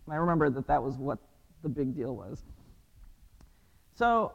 And 0.07 0.15
I 0.15 0.17
remember 0.17 0.49
that 0.51 0.67
that 0.67 0.83
was 0.83 0.97
what 0.97 1.19
the 1.63 1.69
big 1.69 1.95
deal 1.95 2.17
was. 2.17 2.43
So 3.95 4.33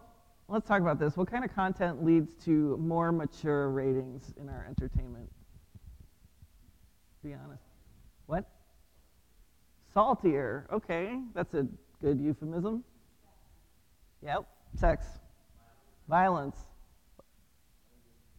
let's 0.48 0.68
talk 0.68 0.82
about 0.82 1.00
this. 1.00 1.18
What 1.18 1.30
kind 1.30 1.44
of 1.44 1.54
content 1.54 2.04
leads 2.04 2.36
to 2.46 2.78
more 2.78 3.12
mature 3.12 3.70
ratings 3.70 4.34
in 4.40 4.48
our 4.48 4.66
entertainment? 4.70 5.30
Be 7.24 7.34
honest. 7.34 7.69
Saltier. 9.94 10.68
Okay, 10.72 11.20
that's 11.34 11.54
a 11.54 11.66
good 12.02 12.20
euphemism. 12.20 12.84
Yep. 14.24 14.46
Sex. 14.76 15.06
Violence. 16.08 16.58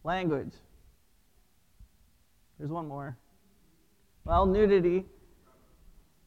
Language. 0.03 0.53
There's 2.57 2.71
one 2.71 2.87
more. 2.87 3.17
Well, 4.25 4.45
nudity. 4.45 5.05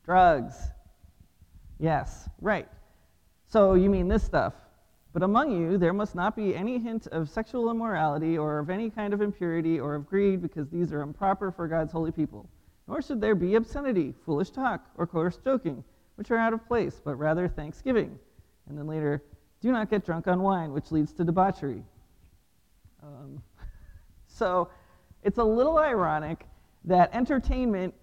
Drugs. 0.05 0.55
Yes, 1.79 2.29
right. 2.41 2.69
So 3.47 3.75
you 3.75 3.89
mean 3.89 4.09
this 4.09 4.23
stuff. 4.23 4.55
But 5.13 5.23
among 5.23 5.53
you 5.53 5.79
there 5.79 5.93
must 5.93 6.15
not 6.15 6.35
be 6.35 6.57
any 6.57 6.79
hint 6.79 7.07
of 7.09 7.31
sexual 7.31 7.71
immorality 7.71 8.37
or 8.37 8.59
of 8.59 8.69
any 8.69 8.91
kind 8.91 9.15
of 9.15 9.23
impurity 9.23 9.79
or 9.79 9.95
of 9.95 10.07
greed, 10.09 10.43
because 10.43 10.69
these 10.69 10.93
are 10.93 11.03
improper 11.03 11.53
for 11.53 11.69
God's 11.69 11.93
holy 11.93 12.11
people. 12.11 12.49
Nor 12.87 13.03
should 13.03 13.21
there 13.21 13.35
be 13.35 13.55
obscenity, 13.55 14.15
foolish 14.25 14.51
talk, 14.51 14.91
or 14.97 15.07
coarse 15.07 15.39
joking, 15.43 15.83
which 16.17 16.31
are 16.31 16.37
out 16.37 16.53
of 16.53 16.67
place, 16.67 17.01
but 17.05 17.17
rather 17.17 17.49
thanksgiving. 17.49 18.19
And 18.69 18.79
then 18.79 18.87
later, 18.87 19.23
do 19.61 19.73
not 19.73 19.91
get 19.91 20.05
drunk 20.05 20.27
on 20.27 20.43
wine, 20.43 20.73
which 20.73 20.93
leads 20.93 21.13
to 21.15 21.25
debauchery. 21.25 21.83
Um, 23.03 23.43
so 24.27 24.69
it's 25.23 25.39
a 25.39 25.45
little 25.45 25.79
ironic 25.79 26.47
that 26.85 27.15
entertainment 27.15 27.95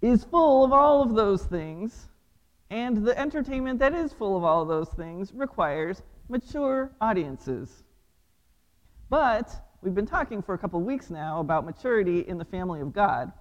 is 0.00 0.24
full 0.24 0.64
of 0.64 0.72
all 0.72 1.02
of 1.02 1.14
those 1.14 1.44
things, 1.44 2.08
and 2.70 3.04
the 3.04 3.18
entertainment 3.18 3.78
that 3.80 3.94
is 3.94 4.12
full 4.12 4.36
of 4.36 4.44
all 4.44 4.62
of 4.62 4.68
those 4.68 4.88
things 4.90 5.32
requires 5.34 6.02
mature 6.28 6.90
audiences. 7.00 7.82
But 9.10 9.50
we've 9.82 9.94
been 9.94 10.06
talking 10.06 10.42
for 10.42 10.54
a 10.54 10.58
couple 10.58 10.80
weeks 10.80 11.10
now 11.10 11.40
about 11.40 11.64
maturity 11.64 12.20
in 12.20 12.38
the 12.38 12.44
family 12.44 12.80
of 12.80 12.92
God. 12.92 13.32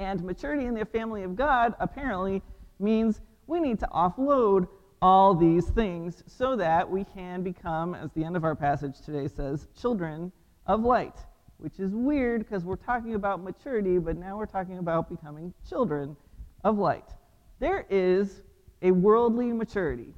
And 0.00 0.24
maturity 0.24 0.64
in 0.64 0.72
the 0.72 0.86
family 0.86 1.24
of 1.24 1.36
God 1.36 1.74
apparently 1.78 2.40
means 2.78 3.20
we 3.46 3.60
need 3.60 3.78
to 3.80 3.86
offload 3.88 4.66
all 5.02 5.34
these 5.34 5.68
things 5.68 6.24
so 6.26 6.56
that 6.56 6.90
we 6.90 7.04
can 7.04 7.42
become, 7.42 7.94
as 7.94 8.10
the 8.12 8.24
end 8.24 8.34
of 8.34 8.42
our 8.42 8.54
passage 8.54 9.02
today 9.02 9.28
says, 9.28 9.68
children 9.78 10.32
of 10.66 10.82
light, 10.82 11.16
which 11.58 11.78
is 11.78 11.92
weird 11.92 12.40
because 12.40 12.64
we're 12.64 12.76
talking 12.76 13.14
about 13.14 13.42
maturity, 13.42 13.98
but 13.98 14.16
now 14.16 14.38
we're 14.38 14.46
talking 14.46 14.78
about 14.78 15.10
becoming 15.10 15.52
children 15.68 16.16
of 16.64 16.78
light. 16.78 17.10
There 17.58 17.84
is 17.90 18.40
a 18.80 18.92
worldly 18.92 19.52
maturity 19.52 20.14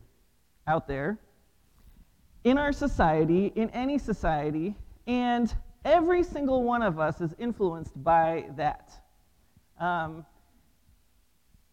out 0.68 0.86
there 0.86 1.18
in 2.44 2.56
our 2.56 2.72
society, 2.72 3.52
in 3.56 3.68
any 3.70 3.98
society, 3.98 4.76
and 5.08 5.52
every 5.84 6.22
single 6.22 6.62
one 6.62 6.82
of 6.82 7.00
us 7.00 7.20
is 7.20 7.34
influenced 7.40 8.00
by 8.04 8.44
that. 8.56 9.01
Um, 9.78 10.24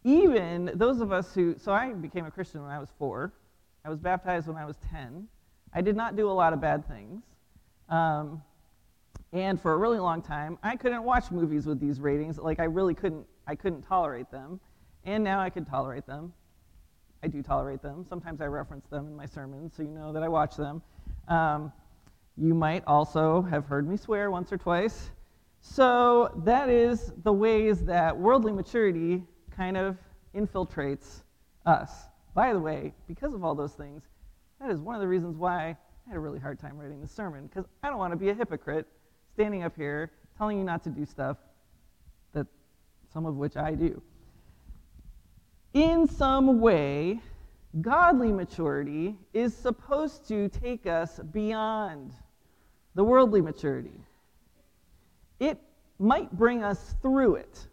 even 0.04 0.72
those 0.76 1.02
of 1.02 1.12
us 1.12 1.34
who, 1.34 1.56
so 1.58 1.72
I 1.74 1.94
became 1.94 2.26
a 2.26 2.32
Christian 2.32 2.62
when 2.62 2.72
I 2.72 2.80
was 2.80 2.90
four. 2.98 3.34
I 3.84 3.90
was 3.90 4.00
baptized 4.00 4.48
when 4.48 4.58
I 4.58 4.66
was 4.66 4.78
10. 4.92 5.28
I 5.74 5.82
did 5.82 5.96
not 5.96 6.16
do 6.16 6.30
a 6.30 6.32
lot 6.32 6.54
of 6.54 6.62
bad 6.62 6.88
things. 6.88 7.24
Um, 7.90 8.42
and 9.32 9.62
for 9.62 9.74
a 9.74 9.78
really 9.78 10.00
long 10.00 10.22
time, 10.22 10.58
I 10.64 10.76
couldn't 10.76 11.04
watch 11.04 11.32
movies 11.32 11.66
with 11.66 11.80
these 11.80 12.00
ratings. 12.00 12.38
Like, 12.38 12.60
I 12.60 12.64
really 12.64 12.96
couldn't, 12.96 13.26
I 13.46 13.56
couldn't 13.56 13.84
tolerate 13.84 14.32
them, 14.32 14.60
and 15.06 15.24
now 15.24 15.40
I 15.40 15.50
could 15.50 15.68
tolerate 15.68 16.08
them. 16.08 16.34
I 17.22 17.28
do 17.28 17.44
tolerate 17.44 17.82
them. 17.82 18.06
Sometimes 18.08 18.42
I 18.42 18.46
reference 18.46 18.88
them 18.88 19.06
in 19.08 19.16
my 19.16 19.26
sermons, 19.26 19.74
so 19.76 19.84
you 19.84 19.90
know 19.90 20.14
that 20.14 20.24
I 20.24 20.28
watch 20.28 20.56
them. 20.56 20.82
Um, 21.28 21.72
you 22.38 22.54
might 22.54 22.84
also 22.88 23.42
have 23.44 23.66
heard 23.66 23.88
me 23.88 23.98
swear 23.98 24.32
once 24.32 24.52
or 24.52 24.58
twice. 24.58 25.12
So 25.62 26.32
that 26.46 26.70
is 26.70 27.12
the 27.24 27.34
ways 27.34 27.84
that 27.86 28.18
worldly 28.18 28.52
maturity 28.54 29.24
kind 29.56 29.78
of 29.78 29.98
infiltrates 30.34 31.24
us. 31.66 31.92
By 32.34 32.54
the 32.54 32.60
way, 32.60 32.94
because 33.08 33.34
of 33.34 33.44
all 33.44 33.56
those 33.56 33.74
things, 33.74 34.04
that 34.62 34.72
is 34.72 34.80
one 34.80 34.96
of 34.96 35.02
the 35.02 35.08
reasons 35.08 35.38
why 35.38 35.66
I 35.66 35.78
had 36.08 36.16
a 36.16 36.20
really 36.20 36.40
hard 36.40 36.60
time 36.60 36.78
writing 36.78 37.02
the 37.02 37.08
sermon, 37.08 37.48
because 37.48 37.66
I 37.84 37.90
don't 37.90 37.98
want 37.98 38.14
to 38.14 38.18
be 38.18 38.30
a 38.30 38.34
hypocrite 38.34 38.88
standing 39.34 39.64
up 39.64 39.76
here 39.76 40.12
telling 40.38 40.58
you 40.58 40.64
not 40.64 40.84
to 40.84 40.90
do 40.90 41.06
stuff 41.06 41.38
that 42.34 42.48
some 43.14 43.26
of 43.26 43.36
which 43.36 43.58
I 43.58 43.74
do. 43.74 44.02
In 45.74 46.08
some 46.08 46.62
way, 46.62 47.20
godly 47.82 48.32
maturity 48.32 49.18
is 49.34 49.56
supposed 49.56 50.28
to 50.30 50.50
take 50.50 50.88
us 50.88 51.20
beyond 51.32 52.14
the 52.96 53.04
worldly 53.04 53.42
maturity. 53.42 54.02
It 55.40 55.58
might 56.00 56.32
bring 56.32 56.64
us 56.64 56.96
through 57.02 57.36
it. 57.36 57.68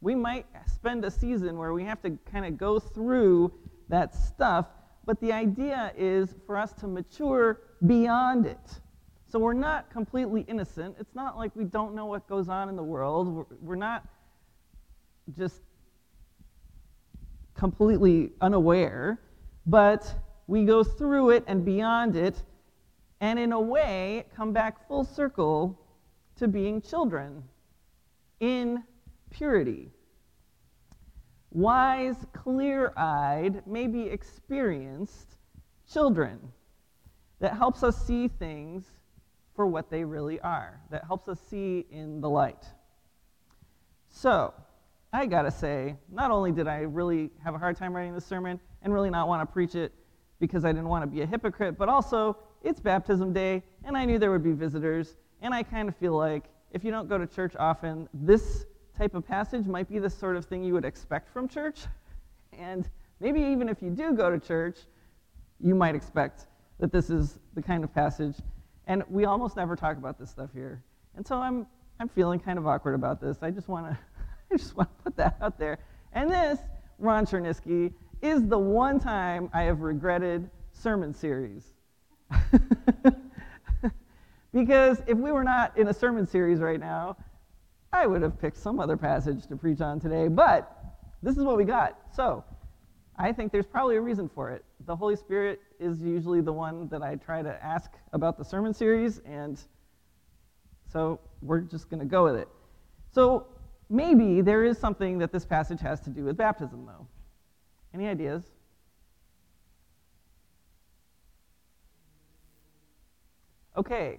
We 0.00 0.14
might 0.14 0.46
spend 0.66 1.04
a 1.04 1.10
season 1.10 1.56
where 1.58 1.72
we 1.72 1.84
have 1.84 2.02
to 2.02 2.18
kind 2.30 2.44
of 2.44 2.58
go 2.58 2.78
through 2.78 3.52
that 3.88 4.14
stuff, 4.14 4.66
but 5.04 5.20
the 5.20 5.32
idea 5.32 5.92
is 5.96 6.34
for 6.46 6.56
us 6.56 6.72
to 6.74 6.86
mature 6.86 7.60
beyond 7.86 8.46
it. 8.46 8.80
So 9.28 9.38
we're 9.38 9.52
not 9.52 9.90
completely 9.90 10.42
innocent. 10.48 10.96
It's 10.98 11.14
not 11.14 11.36
like 11.36 11.54
we 11.54 11.64
don't 11.64 11.94
know 11.94 12.06
what 12.06 12.28
goes 12.28 12.48
on 12.48 12.68
in 12.68 12.76
the 12.76 12.82
world. 12.82 13.28
We're, 13.28 13.44
we're 13.60 13.76
not 13.76 14.06
just 15.36 15.62
completely 17.54 18.32
unaware, 18.40 19.20
but 19.66 20.14
we 20.46 20.64
go 20.64 20.82
through 20.82 21.30
it 21.30 21.44
and 21.46 21.64
beyond 21.64 22.16
it, 22.16 22.42
and 23.20 23.38
in 23.38 23.52
a 23.52 23.60
way 23.60 24.26
come 24.34 24.52
back 24.52 24.86
full 24.88 25.04
circle 25.04 25.78
to 26.42 26.48
being 26.48 26.82
children 26.82 27.40
in 28.40 28.82
purity. 29.30 29.92
Wise, 31.52 32.16
clear 32.32 32.92
eyed, 32.96 33.62
maybe 33.64 34.08
experienced 34.08 35.36
children 35.88 36.40
that 37.38 37.56
helps 37.56 37.84
us 37.84 38.04
see 38.04 38.26
things 38.26 38.84
for 39.54 39.68
what 39.68 39.88
they 39.88 40.02
really 40.02 40.40
are, 40.40 40.80
that 40.90 41.04
helps 41.04 41.28
us 41.28 41.38
see 41.48 41.86
in 41.92 42.20
the 42.20 42.28
light. 42.28 42.64
So, 44.08 44.52
I 45.12 45.26
gotta 45.26 45.52
say, 45.52 45.94
not 46.10 46.32
only 46.32 46.50
did 46.50 46.66
I 46.66 46.78
really 46.78 47.30
have 47.44 47.54
a 47.54 47.58
hard 47.58 47.76
time 47.76 47.94
writing 47.94 48.14
this 48.14 48.26
sermon 48.26 48.58
and 48.82 48.92
really 48.92 49.10
not 49.10 49.28
want 49.28 49.48
to 49.48 49.52
preach 49.52 49.76
it 49.76 49.92
because 50.40 50.64
I 50.64 50.72
didn't 50.72 50.88
want 50.88 51.04
to 51.04 51.06
be 51.06 51.22
a 51.22 51.26
hypocrite, 51.26 51.78
but 51.78 51.88
also 51.88 52.36
it's 52.62 52.80
baptism 52.80 53.32
day 53.32 53.62
and 53.84 53.96
I 53.96 54.04
knew 54.04 54.18
there 54.18 54.32
would 54.32 54.42
be 54.42 54.50
visitors, 54.50 55.14
and 55.42 55.52
I 55.52 55.62
kind 55.62 55.88
of 55.88 55.96
feel 55.96 56.16
like 56.16 56.44
if 56.70 56.84
you 56.84 56.90
don't 56.90 57.08
go 57.08 57.18
to 57.18 57.26
church 57.26 57.54
often, 57.58 58.08
this 58.14 58.64
type 58.96 59.14
of 59.14 59.26
passage 59.26 59.66
might 59.66 59.88
be 59.88 59.98
the 59.98 60.08
sort 60.08 60.36
of 60.36 60.46
thing 60.46 60.62
you 60.62 60.72
would 60.72 60.84
expect 60.84 61.28
from 61.28 61.48
church. 61.48 61.80
And 62.58 62.86
maybe 63.18 63.40
even 63.40 63.70
if 63.70 63.80
you 63.80 63.88
do 63.88 64.12
go 64.12 64.28
to 64.28 64.38
church, 64.38 64.76
you 65.58 65.74
might 65.74 65.94
expect 65.94 66.48
that 66.80 66.92
this 66.92 67.08
is 67.08 67.38
the 67.54 67.62
kind 67.62 67.82
of 67.82 67.94
passage. 67.94 68.36
And 68.86 69.02
we 69.08 69.24
almost 69.24 69.56
never 69.56 69.74
talk 69.74 69.96
about 69.96 70.18
this 70.18 70.28
stuff 70.28 70.50
here. 70.52 70.82
And 71.16 71.26
so 71.26 71.36
I'm, 71.36 71.66
I'm 71.98 72.10
feeling 72.10 72.38
kind 72.38 72.58
of 72.58 72.66
awkward 72.66 72.94
about 72.94 73.22
this. 73.22 73.38
I 73.40 73.50
just 73.50 73.68
want 73.68 73.86
to 73.86 73.98
I 74.52 74.58
just 74.58 74.76
want 74.76 74.90
to 74.90 75.02
put 75.04 75.16
that 75.16 75.38
out 75.40 75.58
there. 75.58 75.78
And 76.12 76.30
this, 76.30 76.58
Ron 76.98 77.24
Chernisky, 77.24 77.94
is 78.20 78.46
the 78.46 78.58
one 78.58 79.00
time 79.00 79.48
I 79.54 79.62
have 79.62 79.80
regretted 79.80 80.50
sermon 80.72 81.14
series. 81.14 81.72
because 84.52 85.02
if 85.06 85.16
we 85.16 85.32
were 85.32 85.44
not 85.44 85.76
in 85.78 85.88
a 85.88 85.94
sermon 85.94 86.26
series 86.26 86.60
right 86.60 86.80
now, 86.80 87.16
I 87.92 88.06
would 88.06 88.22
have 88.22 88.40
picked 88.40 88.56
some 88.56 88.80
other 88.80 88.96
passage 88.96 89.46
to 89.46 89.56
preach 89.56 89.80
on 89.80 90.00
today, 90.00 90.28
but 90.28 90.70
this 91.22 91.36
is 91.36 91.44
what 91.44 91.56
we 91.56 91.64
got. 91.64 91.98
So 92.14 92.44
I 93.16 93.32
think 93.32 93.52
there's 93.52 93.66
probably 93.66 93.96
a 93.96 94.00
reason 94.00 94.28
for 94.28 94.50
it. 94.50 94.64
The 94.86 94.96
Holy 94.96 95.16
Spirit 95.16 95.60
is 95.78 96.02
usually 96.02 96.40
the 96.40 96.52
one 96.52 96.88
that 96.88 97.02
I 97.02 97.16
try 97.16 97.42
to 97.42 97.64
ask 97.64 97.90
about 98.12 98.38
the 98.38 98.44
sermon 98.44 98.72
series, 98.74 99.18
and 99.20 99.62
so 100.90 101.20
we're 101.40 101.60
just 101.60 101.88
going 101.90 102.00
to 102.00 102.06
go 102.06 102.24
with 102.24 102.36
it. 102.36 102.48
So 103.12 103.46
maybe 103.88 104.40
there 104.40 104.64
is 104.64 104.78
something 104.78 105.18
that 105.18 105.32
this 105.32 105.44
passage 105.44 105.80
has 105.80 106.00
to 106.00 106.10
do 106.10 106.24
with 106.24 106.36
baptism, 106.36 106.86
though. 106.86 107.06
Any 107.94 108.08
ideas? 108.08 108.42
Okay, 113.76 114.18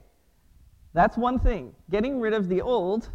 that's 0.94 1.18
one 1.18 1.40
thing. 1.40 1.74
Getting 1.90 2.20
rid 2.20 2.34
of 2.34 2.48
the 2.48 2.62
old, 2.62 3.10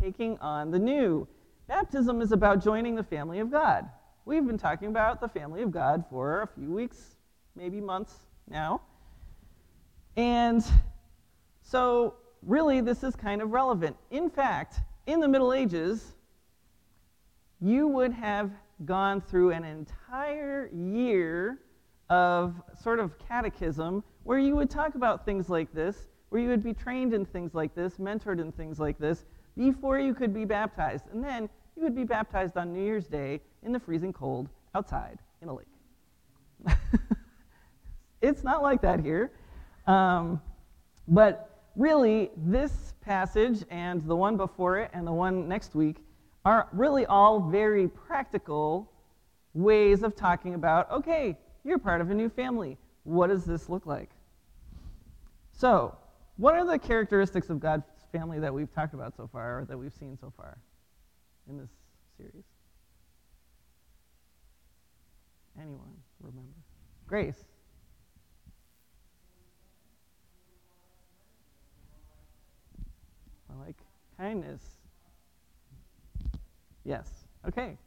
taking 0.00 0.38
on 0.38 0.70
the 0.70 0.78
new. 0.78 1.26
Baptism 1.66 2.20
is 2.20 2.32
about 2.32 2.62
joining 2.62 2.94
the 2.94 3.02
family 3.02 3.40
of 3.40 3.50
God. 3.50 3.88
We've 4.26 4.46
been 4.46 4.58
talking 4.58 4.88
about 4.88 5.20
the 5.20 5.28
family 5.28 5.62
of 5.62 5.70
God 5.70 6.04
for 6.10 6.42
a 6.42 6.46
few 6.46 6.70
weeks, 6.70 7.16
maybe 7.56 7.80
months 7.80 8.14
now. 8.48 8.82
And 10.16 10.64
so 11.62 12.14
really 12.42 12.80
this 12.80 13.02
is 13.02 13.16
kind 13.16 13.40
of 13.40 13.50
relevant. 13.50 13.96
In 14.10 14.28
fact, 14.28 14.80
in 15.06 15.20
the 15.20 15.28
Middle 15.28 15.52
Ages, 15.52 16.12
you 17.60 17.88
would 17.88 18.12
have 18.12 18.50
gone 18.84 19.20
through 19.20 19.52
an 19.52 19.64
entire 19.64 20.68
year 20.74 21.60
of 22.10 22.54
sort 22.82 22.98
of 22.98 23.18
catechism 23.18 24.04
where 24.24 24.38
you 24.38 24.56
would 24.56 24.70
talk 24.70 24.94
about 24.94 25.24
things 25.24 25.48
like 25.48 25.72
this, 25.72 26.08
where 26.30 26.42
you 26.42 26.48
would 26.48 26.64
be 26.64 26.74
trained 26.74 27.14
in 27.14 27.24
things 27.24 27.54
like 27.54 27.74
this, 27.74 27.98
mentored 27.98 28.40
in 28.40 28.50
things 28.52 28.80
like 28.80 28.98
this, 28.98 29.24
before 29.56 30.00
you 30.00 30.14
could 30.14 30.34
be 30.34 30.44
baptized. 30.44 31.04
And 31.12 31.22
then 31.22 31.48
you 31.76 31.82
would 31.82 31.94
be 31.94 32.04
baptized 32.04 32.56
on 32.56 32.72
New 32.72 32.82
Year's 32.82 33.06
Day 33.06 33.40
in 33.62 33.72
the 33.72 33.78
freezing 33.78 34.12
cold 34.12 34.48
outside 34.74 35.18
in 35.42 35.48
a 35.48 35.54
lake. 35.54 35.66
it's 38.22 38.42
not 38.42 38.62
like 38.62 38.80
that 38.82 39.00
here. 39.00 39.32
Um, 39.86 40.40
but 41.06 41.60
really, 41.76 42.30
this 42.36 42.94
passage 43.02 43.64
and 43.70 44.02
the 44.06 44.16
one 44.16 44.36
before 44.36 44.78
it 44.78 44.90
and 44.94 45.06
the 45.06 45.12
one 45.12 45.46
next 45.48 45.74
week 45.74 45.98
are 46.44 46.68
really 46.72 47.04
all 47.06 47.40
very 47.40 47.88
practical 47.88 48.90
ways 49.52 50.02
of 50.02 50.16
talking 50.16 50.54
about 50.54 50.90
okay, 50.90 51.36
you're 51.64 51.78
part 51.78 52.00
of 52.00 52.10
a 52.10 52.14
new 52.14 52.28
family. 52.28 52.78
What 53.04 53.28
does 53.28 53.44
this 53.44 53.68
look 53.68 53.86
like? 53.86 54.10
So, 55.56 55.96
what 56.36 56.54
are 56.54 56.64
the 56.64 56.78
characteristics 56.78 57.48
of 57.48 57.60
God's 57.60 57.86
family 58.10 58.40
that 58.40 58.52
we've 58.52 58.72
talked 58.74 58.92
about 58.92 59.16
so 59.16 59.28
far, 59.32 59.60
or 59.60 59.64
that 59.66 59.78
we've 59.78 59.94
seen 59.94 60.18
so 60.20 60.32
far 60.36 60.58
in 61.48 61.56
this 61.58 61.70
series? 62.16 62.44
Anyone 65.56 65.94
remember? 66.20 66.50
Grace. 67.06 67.44
I 73.48 73.64
like 73.64 73.76
kindness. 74.18 74.62
Yes. 76.84 77.08
Okay. 77.46 77.78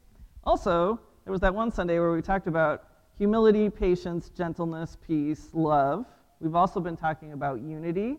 Also, 0.44 0.98
there 1.24 1.32
was 1.32 1.42
that 1.42 1.54
one 1.54 1.70
Sunday 1.70 1.98
where 1.98 2.12
we 2.12 2.22
talked 2.22 2.46
about 2.46 2.84
humility, 3.18 3.68
patience, 3.68 4.30
gentleness, 4.30 4.96
peace, 5.06 5.50
love. 5.52 6.06
We've 6.40 6.54
also 6.54 6.80
been 6.80 6.96
talking 6.96 7.32
about 7.32 7.60
unity. 7.60 8.16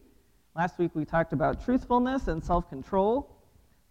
Last 0.56 0.78
week 0.78 0.92
we 0.94 1.06
talked 1.06 1.32
about 1.32 1.64
truthfulness 1.64 2.28
and 2.28 2.44
self 2.44 2.70
control. 2.70 3.36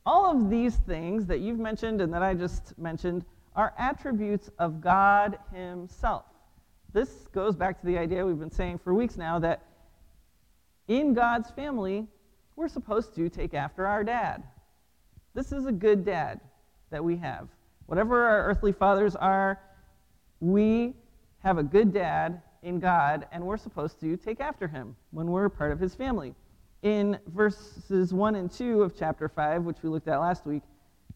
All 0.05 0.31
of 0.31 0.51
these 0.51 0.77
things 0.77 1.27
that 1.27 1.41
you've 1.41 1.59
mentioned 1.59 2.01
and 2.01 2.13
that 2.13 2.23
I 2.23 2.35
just 2.35 2.77
mentioned 2.79 3.25
are 3.57 3.75
attributes 3.79 4.51
of 4.59 4.81
God 4.81 5.39
Himself. 5.53 6.25
This 6.93 7.27
goes 7.33 7.57
back 7.57 7.81
to 7.81 7.87
the 7.87 7.99
idea 7.99 8.25
we've 8.25 8.39
been 8.39 8.51
saying 8.51 8.79
for 8.79 8.95
weeks 8.95 9.17
now 9.17 9.39
that 9.41 9.63
in 10.89 11.13
God's 11.15 11.51
family, 11.51 12.07
we're 12.57 12.69
supposed 12.69 13.15
to 13.15 13.29
take 13.29 13.55
after 13.55 13.87
our 13.87 14.03
dad. 14.03 14.43
This 15.35 15.53
is 15.53 15.67
a 15.67 15.73
good 15.73 16.05
dad 16.05 16.41
that 16.91 17.05
we 17.05 17.17
have. 17.17 17.49
Whatever 17.87 18.25
our 18.25 18.45
earthly 18.47 18.73
fathers 18.73 19.15
are, 19.17 19.61
we 20.41 20.95
have 21.41 21.59
a 21.59 21.63
good 21.63 21.93
dad 21.93 22.43
in 22.63 22.79
God, 22.81 23.27
and 23.33 23.45
we're 23.45 23.57
supposed 23.57 24.01
to 24.01 24.17
take 24.17 24.41
after 24.41 24.69
him 24.69 24.97
when 25.11 25.27
we're 25.29 25.49
part 25.49 25.73
of 25.73 25.81
his 25.81 25.95
family. 25.95 26.35
In 26.83 27.19
verses 27.27 28.15
1 28.15 28.35
and 28.37 28.51
2 28.51 28.83
of 28.83 28.97
chapter 28.97 29.29
5, 29.29 29.65
which 29.65 29.83
we 29.83 29.89
looked 29.89 30.09
at 30.09 30.19
last 30.19 30.47
week, 30.47 30.63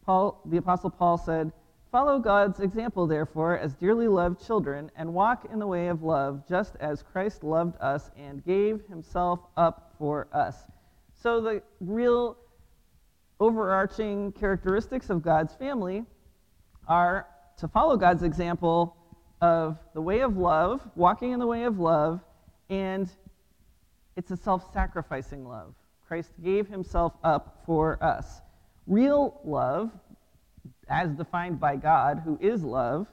Paul, 0.05 0.40
the 0.46 0.57
Apostle 0.57 0.90
Paul 0.90 1.18
said, 1.18 1.52
Follow 1.92 2.18
God's 2.18 2.61
example, 2.61 3.07
therefore, 3.07 3.59
as 3.59 3.74
dearly 3.74 4.09
loved 4.09 4.44
children, 4.44 4.90
and 4.96 5.12
walk 5.12 5.46
in 5.52 5.59
the 5.59 5.66
way 5.66 5.88
of 5.88 6.02
love, 6.02 6.42
just 6.48 6.74
as 6.81 7.02
Christ 7.02 7.44
loved 7.44 7.76
us 7.81 8.11
and 8.16 8.44
gave 8.44 8.81
himself 8.88 9.40
up 9.57 9.94
for 9.98 10.26
us. 10.33 10.57
So, 11.22 11.40
the 11.40 11.62
real 11.81 12.38
overarching 13.38 14.33
characteristics 14.33 15.11
of 15.11 15.22
God's 15.22 15.55
family 15.55 16.05
are 16.88 17.26
to 17.59 17.68
follow 17.68 17.96
God's 17.96 18.22
example 18.22 18.96
of 19.42 19.76
the 19.92 20.00
way 20.00 20.20
of 20.20 20.38
love, 20.38 20.81
walking 20.94 21.33
in 21.33 21.40
the 21.40 21.46
way 21.46 21.64
of 21.64 21.78
love, 21.78 22.20
and 22.70 23.11
it's 24.16 24.31
a 24.31 24.37
self 24.37 24.72
sacrificing 24.72 25.46
love. 25.46 25.74
Christ 26.07 26.31
gave 26.42 26.68
himself 26.68 27.12
up 27.24 27.62
for 27.66 28.02
us. 28.02 28.40
Real 28.87 29.40
love, 29.44 29.90
as 30.88 31.11
defined 31.11 31.59
by 31.59 31.76
God, 31.76 32.22
who 32.24 32.38
is 32.40 32.62
love, 32.62 33.09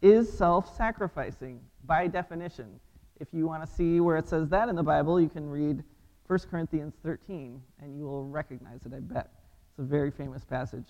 is 0.00 0.32
self 0.32 0.74
sacrificing 0.76 1.60
by 1.84 2.06
definition. 2.06 2.78
If 3.20 3.28
you 3.32 3.46
want 3.46 3.68
to 3.68 3.74
see 3.74 4.00
where 4.00 4.16
it 4.16 4.28
says 4.28 4.48
that 4.50 4.68
in 4.68 4.76
the 4.76 4.82
Bible, 4.82 5.20
you 5.20 5.28
can 5.28 5.48
read 5.48 5.82
1 6.28 6.38
Corinthians 6.50 6.94
13 7.02 7.60
and 7.80 7.96
you 7.96 8.04
will 8.04 8.24
recognize 8.24 8.86
it, 8.86 8.92
I 8.94 9.00
bet. 9.00 9.30
It's 9.70 9.78
a 9.80 9.82
very 9.82 10.10
famous 10.10 10.44
passage. 10.44 10.86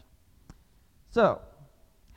So, 1.11 1.40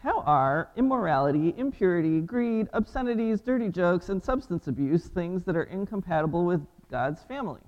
how 0.01 0.21
are 0.21 0.69
immorality, 0.75 1.53
impurity, 1.57 2.21
greed, 2.21 2.67
obscenities, 2.73 3.41
dirty 3.41 3.69
jokes, 3.69 4.09
and 4.09 4.23
substance 4.23 4.67
abuse 4.67 5.07
things 5.07 5.43
that 5.45 5.55
are 5.55 5.63
incompatible 5.63 6.45
with 6.45 6.61
God's 6.91 7.23
family? 7.23 7.61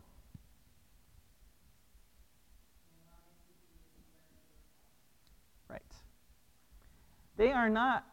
Right. 5.69 5.81
They 7.37 7.51
are 7.51 7.69
not 7.69 8.05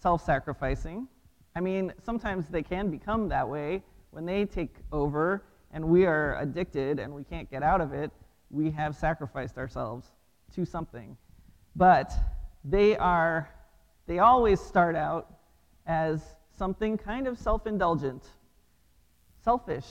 self 0.00 0.24
sacrificing. 0.24 1.08
I 1.54 1.60
mean, 1.60 1.92
sometimes 2.02 2.46
they 2.48 2.62
can 2.62 2.90
become 2.90 3.28
that 3.28 3.48
way 3.48 3.82
when 4.10 4.24
they 4.24 4.46
take 4.46 4.74
over 4.90 5.44
and 5.72 5.84
we 5.84 6.06
are 6.06 6.38
addicted 6.38 6.98
and 6.98 7.12
we 7.12 7.24
can't 7.24 7.50
get 7.50 7.62
out 7.62 7.80
of 7.80 7.92
it. 7.92 8.10
We 8.50 8.70
have 8.70 8.96
sacrificed 8.96 9.58
ourselves 9.58 10.08
to 10.54 10.64
something. 10.64 11.16
But 11.76 12.12
they 12.64 12.96
are, 12.96 13.50
they 14.06 14.18
always 14.18 14.60
start 14.60 14.96
out 14.96 15.34
as 15.86 16.22
something 16.56 16.96
kind 16.96 17.26
of 17.26 17.38
self 17.38 17.66
indulgent, 17.66 18.24
selfish, 19.42 19.88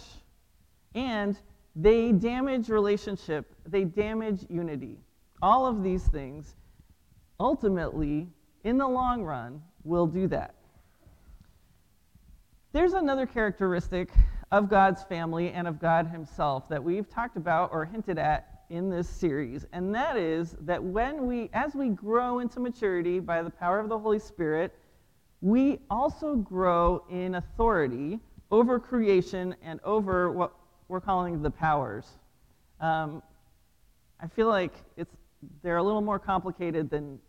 and 0.95 1.37
they 1.75 2.11
damage 2.11 2.69
relationship, 2.69 3.53
they 3.65 3.83
damage 3.83 4.45
unity. 4.49 4.97
All 5.41 5.65
of 5.65 5.83
these 5.83 6.03
things 6.07 6.55
ultimately, 7.39 8.27
in 8.63 8.77
the 8.77 8.87
long 8.87 9.23
run, 9.23 9.61
will 9.83 10.05
do 10.05 10.27
that. 10.27 10.53
There's 12.71 12.93
another 12.93 13.25
characteristic 13.25 14.09
of 14.51 14.69
God's 14.69 15.03
family 15.03 15.51
and 15.51 15.67
of 15.67 15.79
God 15.79 16.07
Himself 16.07 16.69
that 16.69 16.83
we've 16.83 17.09
talked 17.09 17.37
about 17.37 17.71
or 17.71 17.85
hinted 17.85 18.17
at 18.17 18.50
in 18.71 18.89
this 18.89 19.07
series, 19.07 19.65
and 19.73 19.93
that 19.93 20.15
is 20.15 20.55
that 20.61 20.81
when 20.81 21.27
we, 21.27 21.49
as 21.53 21.75
we 21.75 21.89
grow 21.89 22.39
into 22.39 22.59
maturity 22.59 23.19
by 23.19 23.43
the 23.43 23.49
power 23.49 23.79
of 23.79 23.89
the 23.89 23.99
Holy 23.99 24.17
Spirit, 24.17 24.73
we 25.41 25.79
also 25.89 26.35
grow 26.35 27.03
in 27.09 27.35
authority 27.35 28.17
over 28.49 28.79
creation 28.79 29.53
and 29.61 29.81
over 29.83 30.31
what 30.31 30.53
we're 30.87 31.01
calling 31.01 31.41
the 31.41 31.51
powers. 31.51 32.05
Um, 32.79 33.21
I 34.21 34.27
feel 34.27 34.47
like 34.47 34.73
it's, 34.95 35.15
they're 35.63 35.77
a 35.77 35.83
little 35.83 36.01
more 36.01 36.19
complicated 36.19 36.89
than 36.89 37.19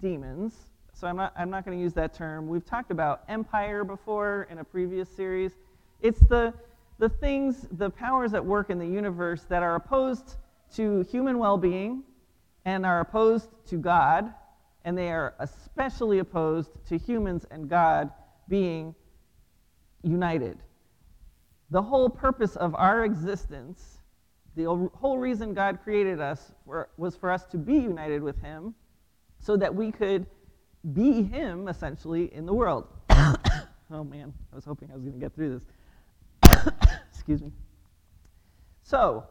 demons, 0.00 0.54
so 0.92 1.08
I'm 1.08 1.16
not, 1.16 1.32
I'm 1.36 1.50
not 1.50 1.64
going 1.64 1.76
to 1.76 1.82
use 1.82 1.94
that 1.94 2.14
term. 2.14 2.46
We've 2.46 2.64
talked 2.64 2.92
about 2.92 3.24
empire 3.28 3.82
before 3.82 4.46
in 4.50 4.58
a 4.58 4.64
previous 4.64 5.08
series. 5.08 5.52
It's 6.00 6.20
the, 6.20 6.54
the 6.98 7.08
things, 7.08 7.66
the 7.72 7.90
powers 7.90 8.34
at 8.34 8.44
work 8.44 8.70
in 8.70 8.78
the 8.78 8.86
universe 8.86 9.44
that 9.48 9.64
are 9.64 9.74
opposed 9.74 10.36
to 10.72 11.02
human 11.02 11.38
well 11.38 11.56
being 11.56 12.02
and 12.64 12.86
are 12.86 13.00
opposed 13.00 13.48
to 13.66 13.76
God, 13.76 14.32
and 14.84 14.96
they 14.96 15.10
are 15.10 15.34
especially 15.38 16.18
opposed 16.18 16.70
to 16.86 16.98
humans 16.98 17.44
and 17.50 17.68
God 17.68 18.10
being 18.48 18.94
united. 20.02 20.58
The 21.70 21.82
whole 21.82 22.08
purpose 22.08 22.56
of 22.56 22.74
our 22.74 23.04
existence, 23.04 23.98
the 24.56 24.64
whole 24.94 25.18
reason 25.18 25.54
God 25.54 25.78
created 25.82 26.20
us 26.20 26.52
for, 26.64 26.90
was 26.96 27.16
for 27.16 27.30
us 27.30 27.46
to 27.46 27.58
be 27.58 27.74
united 27.74 28.22
with 28.22 28.40
Him 28.40 28.74
so 29.38 29.56
that 29.56 29.74
we 29.74 29.90
could 29.90 30.26
be 30.92 31.22
Him 31.22 31.68
essentially 31.68 32.32
in 32.34 32.44
the 32.46 32.52
world. 32.52 32.88
oh 33.10 34.04
man, 34.04 34.32
I 34.52 34.56
was 34.56 34.64
hoping 34.64 34.90
I 34.90 34.94
was 34.94 35.02
going 35.02 35.14
to 35.14 35.20
get 35.20 35.34
through 35.34 35.60
this. 36.42 36.72
Excuse 37.10 37.42
me. 37.42 37.52
So, 38.82 39.24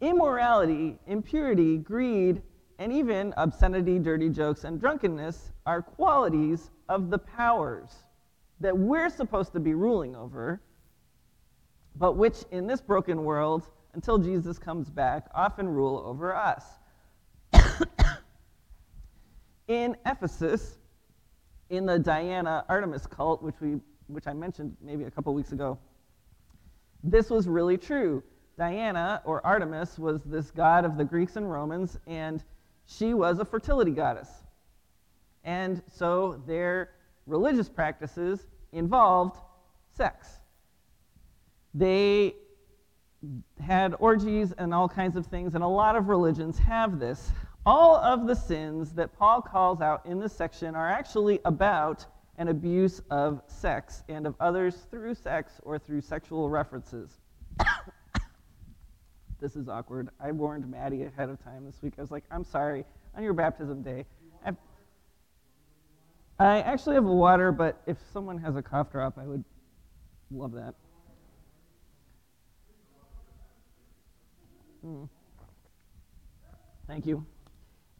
immorality, 0.00 0.98
impurity, 1.06 1.78
greed, 1.78 2.42
and 2.78 2.92
even 2.92 3.34
obscenity, 3.36 3.98
dirty 3.98 4.28
jokes, 4.28 4.64
and 4.64 4.80
drunkenness 4.80 5.52
are 5.66 5.82
qualities 5.82 6.70
of 6.88 7.10
the 7.10 7.18
powers 7.18 8.04
that 8.60 8.76
we're 8.76 9.10
supposed 9.10 9.52
to 9.52 9.60
be 9.60 9.74
ruling 9.74 10.16
over, 10.16 10.62
but 11.96 12.16
which 12.16 12.44
in 12.50 12.66
this 12.66 12.80
broken 12.80 13.24
world, 13.24 13.64
until 13.94 14.18
Jesus 14.18 14.58
comes 14.58 14.88
back, 14.88 15.26
often 15.34 15.68
rule 15.68 16.02
over 16.06 16.34
us. 16.34 16.64
in 19.68 19.96
Ephesus, 20.06 20.78
in 21.68 21.86
the 21.86 21.98
Diana 21.98 22.64
Artemis 22.68 23.06
cult, 23.06 23.42
which, 23.42 23.56
we, 23.60 23.76
which 24.06 24.26
I 24.26 24.32
mentioned 24.32 24.76
maybe 24.80 25.04
a 25.04 25.10
couple 25.10 25.34
weeks 25.34 25.52
ago, 25.52 25.78
this 27.02 27.30
was 27.30 27.46
really 27.48 27.78
true. 27.78 28.22
Diana, 28.60 29.22
or 29.24 29.44
Artemis, 29.44 29.98
was 29.98 30.22
this 30.22 30.50
god 30.50 30.84
of 30.84 30.98
the 30.98 31.04
Greeks 31.04 31.36
and 31.36 31.50
Romans, 31.50 31.98
and 32.06 32.44
she 32.84 33.14
was 33.14 33.38
a 33.38 33.44
fertility 33.46 33.90
goddess. 33.90 34.28
And 35.44 35.82
so 35.90 36.42
their 36.46 36.90
religious 37.26 37.70
practices 37.70 38.46
involved 38.72 39.40
sex. 39.96 40.28
They 41.72 42.34
had 43.58 43.94
orgies 43.98 44.52
and 44.52 44.74
all 44.74 44.90
kinds 44.90 45.16
of 45.16 45.24
things, 45.24 45.54
and 45.54 45.64
a 45.64 45.66
lot 45.66 45.96
of 45.96 46.08
religions 46.08 46.58
have 46.58 46.98
this. 46.98 47.32
All 47.64 47.96
of 47.96 48.26
the 48.26 48.36
sins 48.36 48.92
that 48.92 49.16
Paul 49.18 49.40
calls 49.40 49.80
out 49.80 50.04
in 50.04 50.20
this 50.20 50.34
section 50.34 50.74
are 50.74 50.90
actually 50.90 51.40
about 51.46 52.04
an 52.36 52.48
abuse 52.48 53.00
of 53.10 53.40
sex 53.46 54.02
and 54.10 54.26
of 54.26 54.34
others 54.38 54.86
through 54.90 55.14
sex 55.14 55.54
or 55.62 55.78
through 55.78 56.02
sexual 56.02 56.50
references. 56.50 57.19
This 59.40 59.56
is 59.56 59.68
awkward. 59.68 60.08
I 60.22 60.32
warned 60.32 60.70
Maddie 60.70 61.04
ahead 61.04 61.28
of 61.28 61.42
time 61.42 61.64
this 61.64 61.80
week. 61.82 61.94
I 61.98 62.00
was 62.00 62.10
like, 62.10 62.24
I'm 62.30 62.44
sorry, 62.44 62.84
on 63.16 63.22
your 63.22 63.32
baptism 63.32 63.82
day. 63.82 64.04
I've, 64.44 64.56
I 66.38 66.60
actually 66.60 66.94
have 66.94 67.04
water, 67.04 67.52
but 67.52 67.82
if 67.86 67.96
someone 68.12 68.38
has 68.38 68.56
a 68.56 68.62
cough 68.62 68.92
drop, 68.92 69.18
I 69.18 69.26
would 69.26 69.44
love 70.30 70.52
that. 70.52 70.74
Mm. 74.84 75.08
Thank 76.86 77.06
you. 77.06 77.24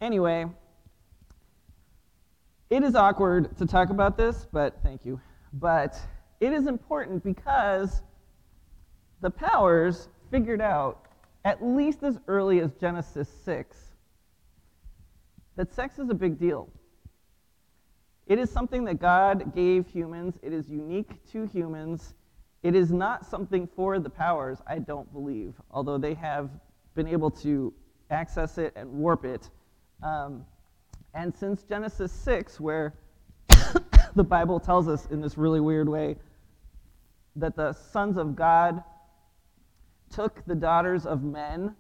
Anyway, 0.01 0.47
it 2.71 2.83
is 2.83 2.95
awkward 2.95 3.57
to 3.59 3.67
talk 3.67 3.91
about 3.91 4.17
this, 4.17 4.47
but 4.53 4.79
thank 4.83 5.05
you. 5.05 5.21
But 5.53 6.01
it 6.41 6.53
is 6.53 6.67
important 6.67 7.23
because 7.23 8.03
the 9.21 9.31
powers 9.31 10.09
figured 10.31 10.61
out, 10.61 11.07
at 11.45 11.65
least 11.65 12.03
as 12.03 12.19
early 12.29 12.61
as 12.61 12.73
Genesis 12.75 13.29
6, 13.45 13.77
that 15.57 15.73
sex 15.75 15.99
is 15.99 16.11
a 16.11 16.15
big 16.15 16.39
deal. 16.39 16.69
It 18.27 18.39
is 18.39 18.51
something 18.51 18.85
that 18.85 19.01
God 19.01 19.55
gave 19.55 19.89
humans, 19.89 20.39
it 20.43 20.53
is 20.53 20.69
unique 20.69 21.11
to 21.33 21.47
humans. 21.47 22.15
It 22.63 22.75
is 22.75 22.93
not 22.93 23.25
something 23.25 23.67
for 23.75 23.99
the 23.99 24.11
powers, 24.11 24.59
I 24.67 24.79
don't 24.81 25.11
believe, 25.13 25.55
although 25.71 25.97
they 25.97 26.13
have 26.15 26.51
been 26.95 27.07
able 27.07 27.31
to 27.31 27.73
access 28.11 28.59
it 28.59 28.75
and 28.77 28.91
warp 28.93 29.25
it. 29.25 29.49
Um, 30.03 30.45
and 31.15 31.35
since 31.35 31.63
Genesis 31.63 32.13
6, 32.13 32.61
where 32.61 32.95
the 34.15 34.25
Bible 34.25 34.61
tells 34.61 34.89
us 34.89 35.07
in 35.07 35.21
this 35.21 35.39
really 35.39 35.61
weird 35.61 35.89
way 35.89 36.17
that 37.37 37.57
the 37.57 37.73
sons 37.73 38.19
of 38.19 38.37
God 38.37 38.83
took 40.11 40.45
the 40.47 40.55
daughters 40.55 41.07
of 41.07 41.23
men, 41.23 41.75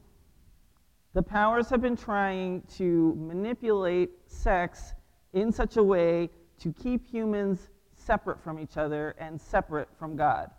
the 1.12 1.23
powers 1.23 1.69
have 1.69 1.83
been 1.83 1.97
trying 1.97 2.62
to 2.77 3.14
manipulate 3.19 4.11
sex 4.27 4.95
in 5.33 5.53
such 5.53 5.77
a 5.77 5.83
way 5.83 6.31
to 6.61 6.73
keep 6.73 7.09
humans 7.09 7.69
separate 7.95 8.40
from 8.40 8.59
each 8.59 8.77
other 8.77 9.14
and 9.19 9.40
separate 9.40 9.88
from 9.99 10.16
God. 10.16 10.51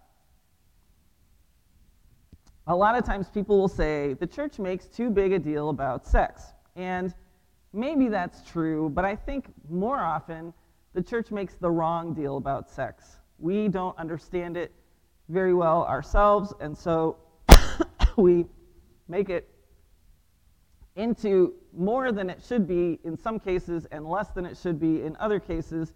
A 2.68 2.76
lot 2.76 2.98
of 2.98 3.06
times 3.06 3.28
people 3.30 3.58
will 3.58 3.68
say 3.68 4.14
the 4.14 4.28
church 4.28 4.60
makes 4.60 4.88
too 4.88 5.10
big 5.10 5.32
a 5.32 5.40
deal 5.40 5.70
about 5.70 6.06
sex. 6.06 6.44
And 6.76 7.14
maybe 7.74 8.08
that's 8.08 8.42
true, 8.50 8.90
but 8.90 9.06
I 9.06 9.16
think 9.16 9.46
more 9.70 10.00
often 10.00 10.54
the 10.94 11.02
church 11.02 11.32
makes 11.32 11.56
the 11.56 11.72
wrong 11.72 12.14
deal 12.14 12.38
about 12.38 12.70
sex. 12.70 13.18
We 13.40 13.68
don't 13.68 13.98
understand 13.98 14.58
it 14.58 14.72
very 15.30 15.54
well 15.54 15.84
ourselves, 15.86 16.54
and 16.60 16.78
so 16.78 17.18
we 18.18 18.46
make 19.08 19.30
it 19.30 19.50
into 20.96 21.54
more 21.74 22.12
than 22.12 22.30
it 22.30 22.42
should 22.46 22.68
be 22.68 23.00
in 23.04 23.18
some 23.18 23.40
cases 23.40 23.86
and 23.92 24.06
less 24.06 24.30
than 24.30 24.46
it 24.46 24.58
should 24.58 24.80
be 24.80 25.04
in 25.04 25.16
other 25.18 25.40
cases. 25.40 25.94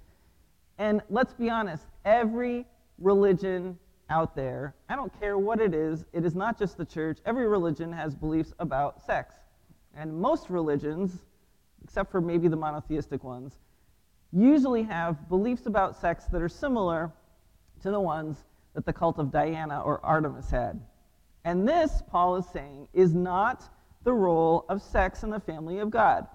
And 0.77 1.01
let's 1.09 1.33
be 1.33 1.49
honest, 1.49 1.85
every 2.05 2.65
religion 2.97 3.77
out 4.09 4.35
there, 4.35 4.75
I 4.87 4.95
don't 4.95 5.17
care 5.19 5.37
what 5.37 5.59
it 5.59 5.73
is, 5.73 6.05
it 6.13 6.25
is 6.25 6.35
not 6.35 6.57
just 6.57 6.77
the 6.77 6.85
church, 6.85 7.19
every 7.25 7.47
religion 7.47 7.91
has 7.91 8.15
beliefs 8.15 8.53
about 8.59 9.01
sex. 9.01 9.35
And 9.95 10.13
most 10.13 10.49
religions, 10.49 11.25
except 11.83 12.11
for 12.11 12.21
maybe 12.21 12.47
the 12.47 12.57
monotheistic 12.57 13.23
ones, 13.23 13.57
usually 14.31 14.83
have 14.83 15.29
beliefs 15.29 15.65
about 15.65 15.95
sex 15.99 16.25
that 16.25 16.41
are 16.41 16.49
similar 16.49 17.11
to 17.81 17.91
the 17.91 17.99
ones 17.99 18.43
that 18.73 18.85
the 18.85 18.93
cult 18.93 19.17
of 19.17 19.31
Diana 19.31 19.81
or 19.81 20.05
Artemis 20.05 20.49
had. 20.49 20.79
And 21.45 21.67
this, 21.67 22.01
Paul 22.09 22.37
is 22.37 22.45
saying, 22.47 22.87
is 22.91 23.13
not 23.13 23.63
the 24.03 24.11
role 24.11 24.65
of 24.67 24.81
sex 24.81 25.23
in 25.23 25.29
the 25.29 25.39
family 25.39 25.77
of 25.77 25.91
God. 25.91 26.25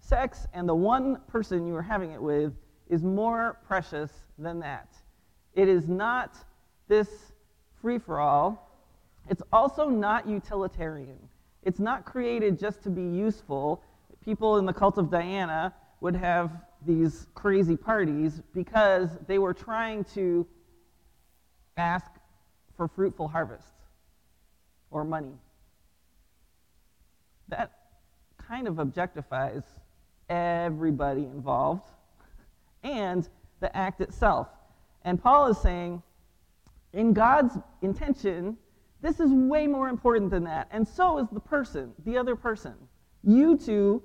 Sex 0.00 0.46
and 0.54 0.66
the 0.66 0.74
one 0.74 1.20
person 1.28 1.66
you 1.66 1.76
are 1.76 1.82
having 1.82 2.12
it 2.12 2.20
with 2.20 2.54
is 2.88 3.02
more 3.02 3.60
precious 3.66 4.10
than 4.38 4.60
that. 4.60 4.88
It 5.54 5.68
is 5.68 5.86
not 5.86 6.34
this 6.88 7.08
free 7.80 7.98
for 7.98 8.20
all. 8.20 8.80
It's 9.28 9.42
also 9.52 9.88
not 9.88 10.26
utilitarian. 10.26 11.18
It's 11.62 11.78
not 11.78 12.06
created 12.06 12.58
just 12.58 12.82
to 12.84 12.90
be 12.90 13.02
useful. 13.02 13.82
People 14.24 14.56
in 14.56 14.64
the 14.64 14.72
cult 14.72 14.96
of 14.96 15.10
Diana 15.10 15.74
would 16.00 16.16
have 16.16 16.50
these 16.86 17.26
crazy 17.34 17.76
parties 17.76 18.40
because 18.54 19.10
they 19.26 19.38
were 19.38 19.54
trying 19.54 20.04
to 20.14 20.46
ask 21.76 22.10
for 22.76 22.88
fruitful 22.88 23.28
harvests 23.28 23.73
or 24.94 25.04
money. 25.04 25.34
That 27.48 27.72
kind 28.38 28.68
of 28.68 28.76
objectifies 28.76 29.64
everybody 30.30 31.24
involved 31.24 31.90
and 32.82 33.28
the 33.60 33.76
act 33.76 34.00
itself. 34.00 34.48
And 35.04 35.20
Paul 35.22 35.48
is 35.48 35.58
saying, 35.58 36.02
in 36.92 37.12
God's 37.12 37.58
intention, 37.82 38.56
this 39.02 39.18
is 39.18 39.30
way 39.32 39.66
more 39.66 39.88
important 39.88 40.30
than 40.30 40.44
that. 40.44 40.68
And 40.70 40.86
so 40.86 41.18
is 41.18 41.26
the 41.32 41.40
person, 41.40 41.92
the 42.06 42.16
other 42.16 42.36
person. 42.36 42.74
You 43.24 43.58
two, 43.58 44.02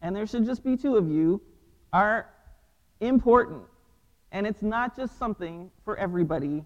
and 0.00 0.14
there 0.14 0.26
should 0.26 0.46
just 0.46 0.62
be 0.62 0.76
two 0.76 0.96
of 0.96 1.10
you, 1.10 1.42
are 1.92 2.30
important. 3.00 3.62
And 4.30 4.46
it's 4.46 4.62
not 4.62 4.96
just 4.96 5.18
something 5.18 5.70
for 5.84 5.96
everybody, 5.96 6.64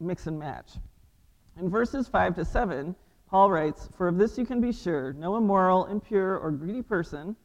mix 0.00 0.26
and 0.26 0.38
match. 0.38 0.72
In 1.56 1.68
verses 1.68 2.08
5 2.08 2.36
to 2.36 2.44
7, 2.44 2.94
Paul 3.28 3.50
writes, 3.50 3.88
For 3.96 4.08
of 4.08 4.18
this 4.18 4.38
you 4.38 4.44
can 4.44 4.60
be 4.60 4.72
sure 4.72 5.12
no 5.12 5.36
immoral, 5.36 5.86
impure, 5.86 6.38
or 6.38 6.50
greedy 6.50 6.82
person, 6.82 7.36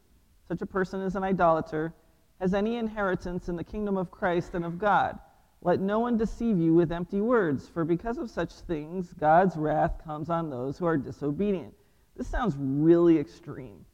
such 0.48 0.62
a 0.62 0.66
person 0.66 1.00
as 1.00 1.16
an 1.16 1.24
idolater, 1.24 1.94
has 2.40 2.54
any 2.54 2.76
inheritance 2.76 3.48
in 3.48 3.56
the 3.56 3.64
kingdom 3.64 3.96
of 3.96 4.10
Christ 4.10 4.54
and 4.54 4.64
of 4.64 4.78
God. 4.78 5.18
Let 5.62 5.80
no 5.80 6.00
one 6.00 6.16
deceive 6.16 6.58
you 6.58 6.74
with 6.74 6.92
empty 6.92 7.20
words, 7.20 7.68
for 7.68 7.84
because 7.84 8.18
of 8.18 8.30
such 8.30 8.52
things, 8.52 9.12
God's 9.14 9.56
wrath 9.56 10.02
comes 10.04 10.30
on 10.30 10.50
those 10.50 10.78
who 10.78 10.86
are 10.86 10.96
disobedient. 10.96 11.74
This 12.16 12.28
sounds 12.28 12.56
really 12.58 13.18
extreme 13.18 13.84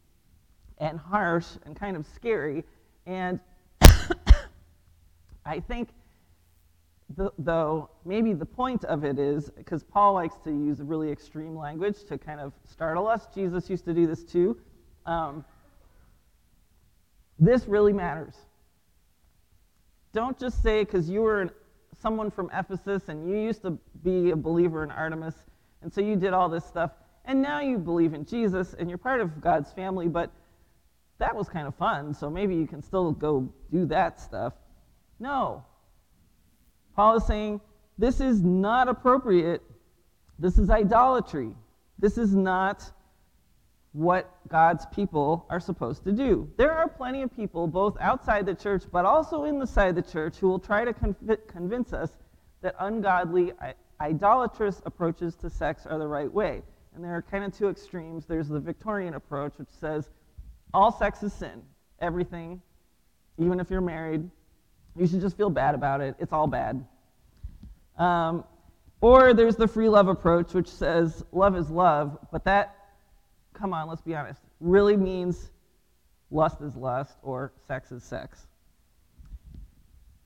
and 0.78 0.98
harsh 0.98 1.46
and 1.64 1.76
kind 1.76 1.96
of 1.96 2.06
scary. 2.06 2.64
And 3.06 3.40
I 5.44 5.60
think, 5.60 5.88
the, 7.16 7.32
though, 7.38 7.90
maybe 8.04 8.32
the 8.32 8.46
point 8.46 8.84
of 8.84 9.04
it 9.04 9.18
is 9.18 9.50
because 9.50 9.82
Paul 9.82 10.14
likes 10.14 10.36
to 10.44 10.50
use 10.50 10.80
really 10.80 11.10
extreme 11.10 11.56
language 11.56 12.04
to 12.04 12.18
kind 12.18 12.40
of 12.40 12.52
startle 12.64 13.06
us. 13.06 13.26
Jesus 13.34 13.68
used 13.68 13.84
to 13.84 13.94
do 13.94 14.06
this 14.06 14.24
too. 14.24 14.56
Um, 15.06 15.44
this 17.38 17.66
really 17.66 17.92
matters. 17.92 18.34
Don't 20.12 20.38
just 20.38 20.62
say 20.62 20.84
because 20.84 21.08
you 21.08 21.22
were 21.22 21.42
an, 21.42 21.50
someone 22.00 22.30
from 22.30 22.50
Ephesus 22.52 23.08
and 23.08 23.28
you 23.28 23.36
used 23.36 23.62
to 23.62 23.78
be 24.02 24.30
a 24.30 24.36
believer 24.36 24.84
in 24.84 24.90
Artemis, 24.90 25.34
and 25.82 25.92
so 25.92 26.00
you 26.00 26.16
did 26.16 26.32
all 26.32 26.48
this 26.48 26.64
stuff, 26.64 26.92
and 27.24 27.40
now 27.40 27.60
you 27.60 27.78
believe 27.78 28.14
in 28.14 28.24
Jesus 28.24 28.74
and 28.78 28.88
you're 28.88 28.98
part 28.98 29.20
of 29.20 29.40
God's 29.40 29.72
family, 29.72 30.08
but 30.08 30.30
that 31.18 31.34
was 31.34 31.48
kind 31.48 31.66
of 31.66 31.74
fun, 31.74 32.14
so 32.14 32.28
maybe 32.28 32.54
you 32.54 32.66
can 32.66 32.82
still 32.82 33.12
go 33.12 33.52
do 33.70 33.86
that 33.86 34.20
stuff. 34.20 34.52
No. 35.18 35.64
Paul 36.94 37.16
is 37.16 37.26
saying 37.26 37.60
this 37.98 38.20
is 38.20 38.42
not 38.42 38.88
appropriate. 38.88 39.62
This 40.38 40.58
is 40.58 40.70
idolatry. 40.70 41.54
This 41.98 42.18
is 42.18 42.34
not 42.34 42.90
what 43.92 44.30
God's 44.48 44.86
people 44.86 45.46
are 45.50 45.60
supposed 45.60 46.04
to 46.04 46.12
do. 46.12 46.50
There 46.56 46.72
are 46.72 46.88
plenty 46.88 47.22
of 47.22 47.34
people, 47.34 47.66
both 47.66 47.96
outside 48.00 48.46
the 48.46 48.54
church 48.54 48.84
but 48.90 49.04
also 49.04 49.44
inside 49.44 49.94
the 49.94 50.02
church, 50.02 50.36
who 50.36 50.48
will 50.48 50.58
try 50.58 50.84
to 50.84 50.92
conv- 50.92 51.46
convince 51.46 51.92
us 51.92 52.16
that 52.62 52.74
ungodly, 52.80 53.52
idolatrous 54.00 54.80
approaches 54.86 55.34
to 55.36 55.50
sex 55.50 55.86
are 55.86 55.98
the 55.98 56.06
right 56.06 56.32
way. 56.32 56.62
And 56.94 57.04
there 57.04 57.14
are 57.14 57.22
kind 57.22 57.44
of 57.44 57.56
two 57.56 57.68
extremes. 57.68 58.26
There's 58.26 58.48
the 58.48 58.60
Victorian 58.60 59.14
approach, 59.14 59.52
which 59.56 59.70
says 59.80 60.10
all 60.74 60.90
sex 60.90 61.22
is 61.22 61.32
sin, 61.32 61.62
everything, 62.00 62.60
even 63.38 63.60
if 63.60 63.70
you're 63.70 63.80
married. 63.80 64.28
You 64.96 65.06
should 65.06 65.20
just 65.20 65.36
feel 65.36 65.50
bad 65.50 65.74
about 65.74 66.00
it. 66.00 66.14
It's 66.18 66.32
all 66.32 66.46
bad. 66.46 66.84
Um, 67.98 68.44
or 69.00 69.34
there's 69.34 69.56
the 69.56 69.66
free 69.66 69.88
love 69.88 70.08
approach, 70.08 70.54
which 70.54 70.68
says 70.68 71.24
love 71.32 71.56
is 71.56 71.70
love, 71.70 72.18
but 72.30 72.44
that 72.44 72.76
come 73.52 73.74
on, 73.74 73.88
let's 73.88 74.00
be 74.00 74.14
honest, 74.14 74.40
really 74.60 74.96
means 74.96 75.50
lust 76.30 76.60
is 76.60 76.76
lust 76.76 77.16
or 77.22 77.52
sex 77.66 77.92
is 77.92 78.02
sex. 78.02 78.46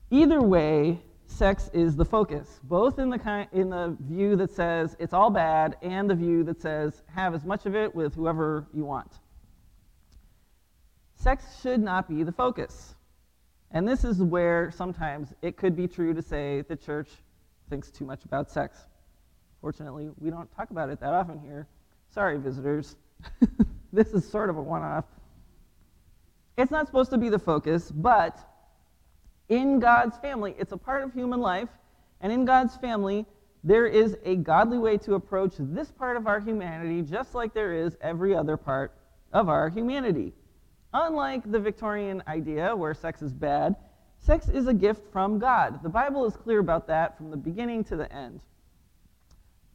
Either 0.09 0.41
way, 0.41 0.99
sex 1.25 1.69
is 1.73 1.95
the 1.95 2.05
focus, 2.05 2.59
both 2.63 2.97
in 2.99 3.09
the, 3.09 3.19
kind, 3.19 3.47
in 3.51 3.69
the 3.69 3.95
view 3.99 4.35
that 4.37 4.49
says 4.51 4.95
it's 4.99 5.13
all 5.13 5.29
bad 5.29 5.75
and 5.81 6.09
the 6.09 6.15
view 6.15 6.43
that 6.45 6.61
says 6.61 7.03
have 7.13 7.35
as 7.35 7.43
much 7.43 7.65
of 7.65 7.75
it 7.75 7.93
with 7.93 8.15
whoever 8.15 8.65
you 8.73 8.85
want. 8.85 9.11
Sex 11.15 11.61
should 11.61 11.81
not 11.81 12.07
be 12.07 12.23
the 12.23 12.31
focus. 12.31 12.95
And 13.71 13.87
this 13.87 14.03
is 14.03 14.21
where 14.21 14.71
sometimes 14.71 15.33
it 15.41 15.57
could 15.57 15.75
be 15.75 15.87
true 15.87 16.13
to 16.13 16.21
say 16.21 16.61
the 16.61 16.75
church 16.75 17.09
thinks 17.69 17.91
too 17.91 18.05
much 18.05 18.23
about 18.23 18.49
sex. 18.49 18.77
Fortunately, 19.61 20.09
we 20.19 20.29
don't 20.29 20.49
talk 20.55 20.69
about 20.69 20.89
it 20.89 20.99
that 21.01 21.13
often 21.13 21.39
here. 21.39 21.67
Sorry, 22.09 22.37
visitors. 22.37 22.95
this 23.93 24.13
is 24.13 24.27
sort 24.27 24.49
of 24.49 24.57
a 24.57 24.61
one 24.61 24.83
off. 24.83 25.05
It's 26.57 26.71
not 26.71 26.87
supposed 26.87 27.11
to 27.11 27.17
be 27.17 27.29
the 27.29 27.39
focus, 27.39 27.91
but 27.91 28.39
in 29.49 29.79
God's 29.79 30.17
family, 30.17 30.55
it's 30.57 30.71
a 30.71 30.77
part 30.77 31.03
of 31.03 31.13
human 31.13 31.39
life, 31.39 31.69
and 32.21 32.31
in 32.31 32.45
God's 32.45 32.75
family, 32.77 33.25
there 33.63 33.85
is 33.85 34.17
a 34.23 34.35
godly 34.37 34.77
way 34.77 34.97
to 34.99 35.15
approach 35.15 35.53
this 35.59 35.91
part 35.91 36.17
of 36.17 36.27
our 36.27 36.39
humanity 36.39 37.01
just 37.01 37.35
like 37.35 37.53
there 37.53 37.73
is 37.73 37.97
every 38.01 38.35
other 38.35 38.57
part 38.57 38.93
of 39.33 39.49
our 39.49 39.69
humanity. 39.69 40.33
Unlike 40.93 41.51
the 41.51 41.59
Victorian 41.59 42.23
idea 42.27 42.75
where 42.75 42.93
sex 42.93 43.21
is 43.21 43.33
bad, 43.33 43.75
sex 44.19 44.47
is 44.49 44.67
a 44.67 44.73
gift 44.73 45.11
from 45.11 45.39
God. 45.39 45.83
The 45.83 45.89
Bible 45.89 46.25
is 46.25 46.35
clear 46.35 46.59
about 46.59 46.87
that 46.87 47.17
from 47.17 47.31
the 47.31 47.37
beginning 47.37 47.83
to 47.85 47.95
the 47.95 48.11
end. 48.11 48.41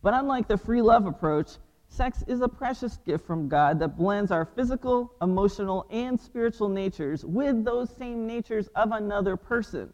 But 0.02 0.14
unlike 0.14 0.48
the 0.48 0.56
free 0.56 0.82
love 0.82 1.06
approach, 1.06 1.58
Sex 1.92 2.24
is 2.26 2.40
a 2.40 2.48
precious 2.48 2.96
gift 3.04 3.26
from 3.26 3.48
God 3.48 3.78
that 3.80 3.98
blends 3.98 4.30
our 4.30 4.46
physical, 4.46 5.12
emotional, 5.20 5.84
and 5.90 6.18
spiritual 6.18 6.70
natures 6.70 7.22
with 7.22 7.66
those 7.66 7.90
same 7.90 8.26
natures 8.26 8.68
of 8.68 8.92
another 8.92 9.36
person. 9.36 9.92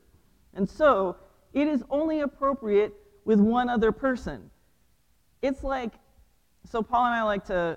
And 0.55 0.71
so, 0.71 1.17
it 1.53 1.67
is 1.67 1.83
only 1.91 2.21
appropriate 2.21 2.95
with 3.25 3.41
one 3.41 3.69
other 3.69 3.91
person. 3.91 4.49
It's 5.43 5.65
like, 5.65 5.93
so 6.71 6.85
Paul 6.85 7.07
and 7.07 7.15
I 7.17 7.25
like 7.25 7.47
to 7.47 7.77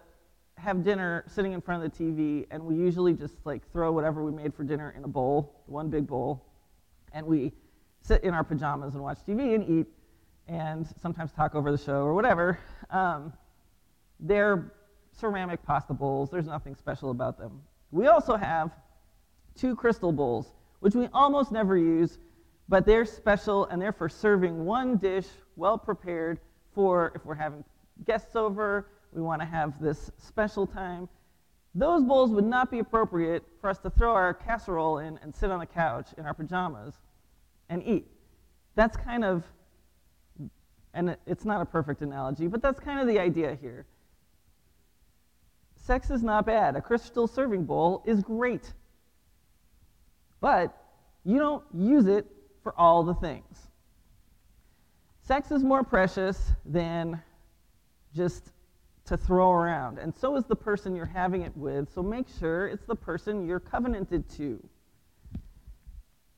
have 0.62 0.84
dinner 0.84 1.24
sitting 1.28 1.54
in 1.54 1.62
front 1.62 1.84
of 1.84 1.92
the 1.92 2.04
TV, 2.04 2.46
and 2.52 2.64
we 2.64 2.76
usually 2.76 3.14
just 3.14 3.34
like 3.46 3.70
throw 3.72 3.92
whatever 3.92 4.24
we 4.24 4.32
made 4.32 4.54
for 4.54 4.64
dinner 4.64 4.94
in 4.96 5.04
a 5.04 5.08
bowl, 5.08 5.64
one 5.66 5.90
big 5.90 6.06
bowl, 6.06 6.46
and 7.14 7.26
we 7.26 7.52
sit 8.02 8.24
in 8.24 8.34
our 8.34 8.44
pajamas 8.44 8.94
and 8.94 9.04
watch 9.04 9.18
TV 9.28 9.56
and 9.56 9.68
eat, 9.68 9.88
and 10.48 10.88
sometimes 11.02 11.32
talk 11.32 11.56
over 11.56 11.72
the 11.72 11.78
show 11.78 12.04
or 12.04 12.14
whatever. 12.14 12.60
Um, 12.92 13.34
they're 14.20 14.74
ceramic 15.20 15.64
pasta 15.64 15.94
bowls. 15.94 16.30
There's 16.30 16.46
nothing 16.46 16.76
special 16.76 17.10
about 17.10 17.40
them. 17.40 17.62
We 17.92 18.08
also 18.08 18.36
have 18.36 18.72
two 19.56 19.76
crystal 19.76 20.12
bowls, 20.12 20.54
which 20.80 20.94
we 20.94 21.08
almost 21.14 21.52
never 21.52 21.76
use, 21.76 22.20
but 22.70 22.86
they're 22.86 23.06
special 23.06 23.66
and 23.66 23.82
they're 23.82 23.92
for 23.92 24.10
serving 24.10 24.64
one 24.64 24.98
dish 24.98 25.28
well 25.56 25.78
prepared 25.78 26.40
for 26.74 27.12
if 27.16 27.26
we're 27.26 27.36
having 27.36 27.64
guests 28.06 28.36
over, 28.36 28.88
we 29.14 29.22
want 29.22 29.42
to 29.42 29.46
have 29.46 29.82
this 29.82 30.12
special 30.18 30.66
time. 30.66 31.10
Those 31.74 32.04
bowls 32.04 32.32
would 32.32 32.46
not 32.46 32.70
be 32.70 32.80
appropriate 32.80 33.44
for 33.60 33.70
us 33.70 33.80
to 33.80 33.90
throw 33.90 34.14
our 34.14 34.34
casserole 34.34 35.00
in 35.00 35.18
and 35.24 35.34
sit 35.34 35.52
on 35.52 35.60
the 35.60 35.66
couch 35.66 36.10
in 36.18 36.26
our 36.26 36.34
pajamas 36.34 36.96
and 37.70 37.82
eat. 37.86 38.08
That's 38.76 38.98
kind 38.98 39.24
of, 39.24 39.44
and 40.94 41.16
it's 41.26 41.46
not 41.46 41.62
a 41.62 41.66
perfect 41.66 42.02
analogy, 42.02 42.48
but 42.48 42.62
that's 42.62 42.80
kind 42.80 43.00
of 43.00 43.08
the 43.08 43.20
idea 43.20 43.58
here 43.62 43.86
sex 45.82 46.10
is 46.10 46.24
not 46.24 46.46
bad. 46.46 46.76
A 46.76 46.82
crystal 46.82 47.28
serving 47.28 47.66
bowl 47.66 48.04
is 48.06 48.22
great. 48.22 48.74
But 50.40 50.76
you 51.24 51.38
don't 51.38 51.64
use 51.74 52.08
it 52.08 52.26
for 52.64 52.74
all 52.80 53.04
the 53.04 53.14
things. 53.16 53.68
Sex 55.22 55.52
is 55.52 55.64
more 55.64 55.84
precious 55.84 56.52
than 56.66 57.22
just 58.16 58.52
to 59.12 59.18
throw 59.18 59.52
around, 59.52 60.00
and 60.00 60.16
so 60.16 60.38
is 60.38 60.46
the 60.46 60.56
person 60.56 60.96
you're 60.96 61.06
having 61.06 61.42
it 61.42 61.52
with, 61.58 61.94
so 61.94 62.02
make 62.02 62.28
sure 62.40 62.68
it's 62.68 62.86
the 62.86 62.96
person 62.96 63.46
you're 63.46 63.60
covenanted 63.60 64.30
to. 64.30 64.58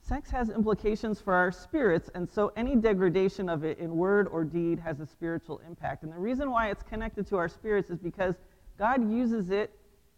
Sex 0.01 0.31
has 0.31 0.49
implications 0.49 1.21
for 1.21 1.35
our 1.35 1.51
spirits, 1.51 2.09
and 2.15 2.27
so 2.27 2.51
any 2.55 2.75
degradation 2.75 3.47
of 3.47 3.63
it 3.63 3.77
in 3.77 3.95
word 3.95 4.27
or 4.27 4.43
deed 4.43 4.79
has 4.79 4.99
a 4.99 5.05
spiritual 5.05 5.61
impact. 5.67 6.01
And 6.01 6.11
the 6.11 6.17
reason 6.17 6.49
why 6.49 6.71
it's 6.71 6.81
connected 6.81 7.27
to 7.27 7.37
our 7.37 7.47
spirits 7.47 7.91
is 7.91 7.99
because 7.99 8.33
God 8.79 9.07
uses 9.07 9.51
it 9.51 9.69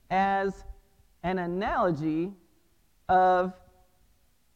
as 0.10 0.64
an 1.24 1.40
analogy 1.40 2.32
of 3.10 3.52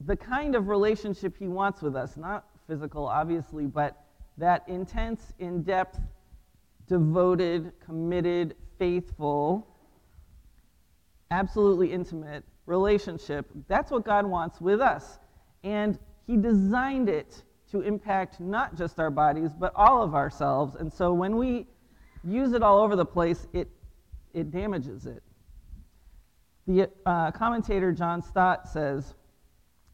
the 0.05 0.15
kind 0.15 0.55
of 0.55 0.69
relationship 0.69 1.35
He 1.37 1.49
wants 1.49 1.81
with 1.81 1.97
us. 1.97 2.15
Not 2.15 2.45
physical, 2.65 3.05
obviously, 3.05 3.65
but 3.65 4.01
that 4.37 4.63
intense, 4.69 5.33
in 5.39 5.63
depth, 5.63 5.99
devoted, 6.89 7.71
committed, 7.85 8.55
faithful, 8.77 9.65
absolutely 11.31 11.93
intimate 11.93 12.43
relationship. 12.65 13.45
That's 13.67 13.91
what 13.91 14.03
God 14.03 14.25
wants 14.25 14.59
with 14.59 14.81
us. 14.81 15.19
And 15.63 15.97
He 16.27 16.35
designed 16.35 17.07
it 17.07 17.43
to 17.71 17.81
impact 17.81 18.39
not 18.39 18.75
just 18.75 18.99
our 18.99 19.11
bodies, 19.11 19.51
but 19.57 19.71
all 19.75 20.03
of 20.03 20.15
ourselves. 20.15 20.75
And 20.75 20.91
so 20.91 21.13
when 21.13 21.37
we 21.37 21.67
use 22.23 22.53
it 22.53 22.63
all 22.63 22.81
over 22.81 22.95
the 22.95 23.05
place, 23.05 23.47
it, 23.53 23.69
it 24.33 24.51
damages 24.51 25.05
it. 25.05 25.21
The 26.67 26.89
uh, 27.05 27.31
commentator 27.31 27.91
John 27.91 28.21
Stott 28.21 28.67
says 28.67 29.13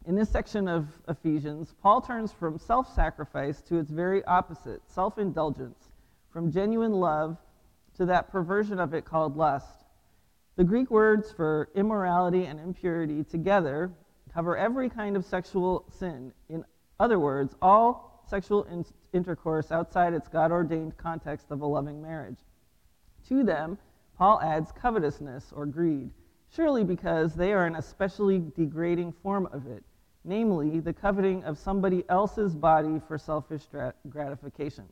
in 0.07 0.15
this 0.15 0.29
section 0.29 0.67
of 0.67 0.87
Ephesians, 1.07 1.73
Paul 1.81 2.01
turns 2.01 2.31
from 2.31 2.57
self 2.59 2.93
sacrifice 2.93 3.61
to 3.63 3.77
its 3.77 3.89
very 3.89 4.23
opposite, 4.25 4.81
self 4.87 5.17
indulgence, 5.17 5.91
from 6.35 6.51
genuine 6.51 6.91
love 6.91 7.37
to 7.95 8.05
that 8.07 8.29
perversion 8.29 8.77
of 8.77 8.93
it 8.93 9.05
called 9.05 9.37
lust. 9.37 9.85
The 10.57 10.65
Greek 10.65 10.91
words 10.91 11.31
for 11.31 11.69
immorality 11.75 12.43
and 12.43 12.59
impurity 12.59 13.23
together 13.23 13.89
cover 14.33 14.57
every 14.57 14.89
kind 14.89 15.15
of 15.15 15.23
sexual 15.23 15.85
sin. 15.97 16.33
In 16.49 16.65
other 16.99 17.19
words, 17.19 17.55
all 17.61 18.21
sexual 18.27 18.65
in- 18.65 18.83
intercourse 19.13 19.71
outside 19.71 20.13
its 20.13 20.27
God 20.27 20.51
ordained 20.51 20.97
context 20.97 21.51
of 21.51 21.61
a 21.61 21.65
loving 21.65 22.01
marriage. 22.01 22.39
To 23.29 23.41
them, 23.41 23.77
Paul 24.17 24.41
adds 24.41 24.73
covetousness 24.73 25.53
or 25.55 25.65
greed, 25.65 26.11
surely 26.53 26.83
because 26.83 27.33
they 27.33 27.53
are 27.53 27.65
an 27.65 27.77
especially 27.77 28.43
degrading 28.57 29.13
form 29.23 29.47
of 29.53 29.67
it, 29.67 29.85
namely 30.25 30.81
the 30.81 30.91
coveting 30.91 31.45
of 31.45 31.57
somebody 31.57 32.03
else's 32.09 32.53
body 32.53 32.99
for 33.07 33.17
selfish 33.17 33.63
gratification. 34.09 34.83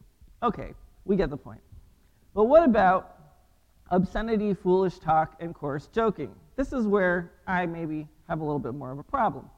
Okay, 0.41 0.73
we 1.05 1.15
get 1.15 1.29
the 1.29 1.37
point. 1.37 1.61
But 2.33 2.45
what 2.45 2.63
about 2.63 3.13
obscenity, 3.93 4.53
foolish 4.53 4.97
talk, 4.97 5.35
and 5.39 5.53
coarse 5.53 5.87
joking. 5.87 6.33
This 6.55 6.73
is 6.73 6.87
where 6.87 7.31
I 7.47 7.65
maybe 7.65 8.07
have 8.27 8.41
a 8.41 8.43
little 8.43 8.59
bit 8.59 8.73
more 8.73 8.91
of 8.91 8.97
a 8.97 9.03
problem. 9.03 9.49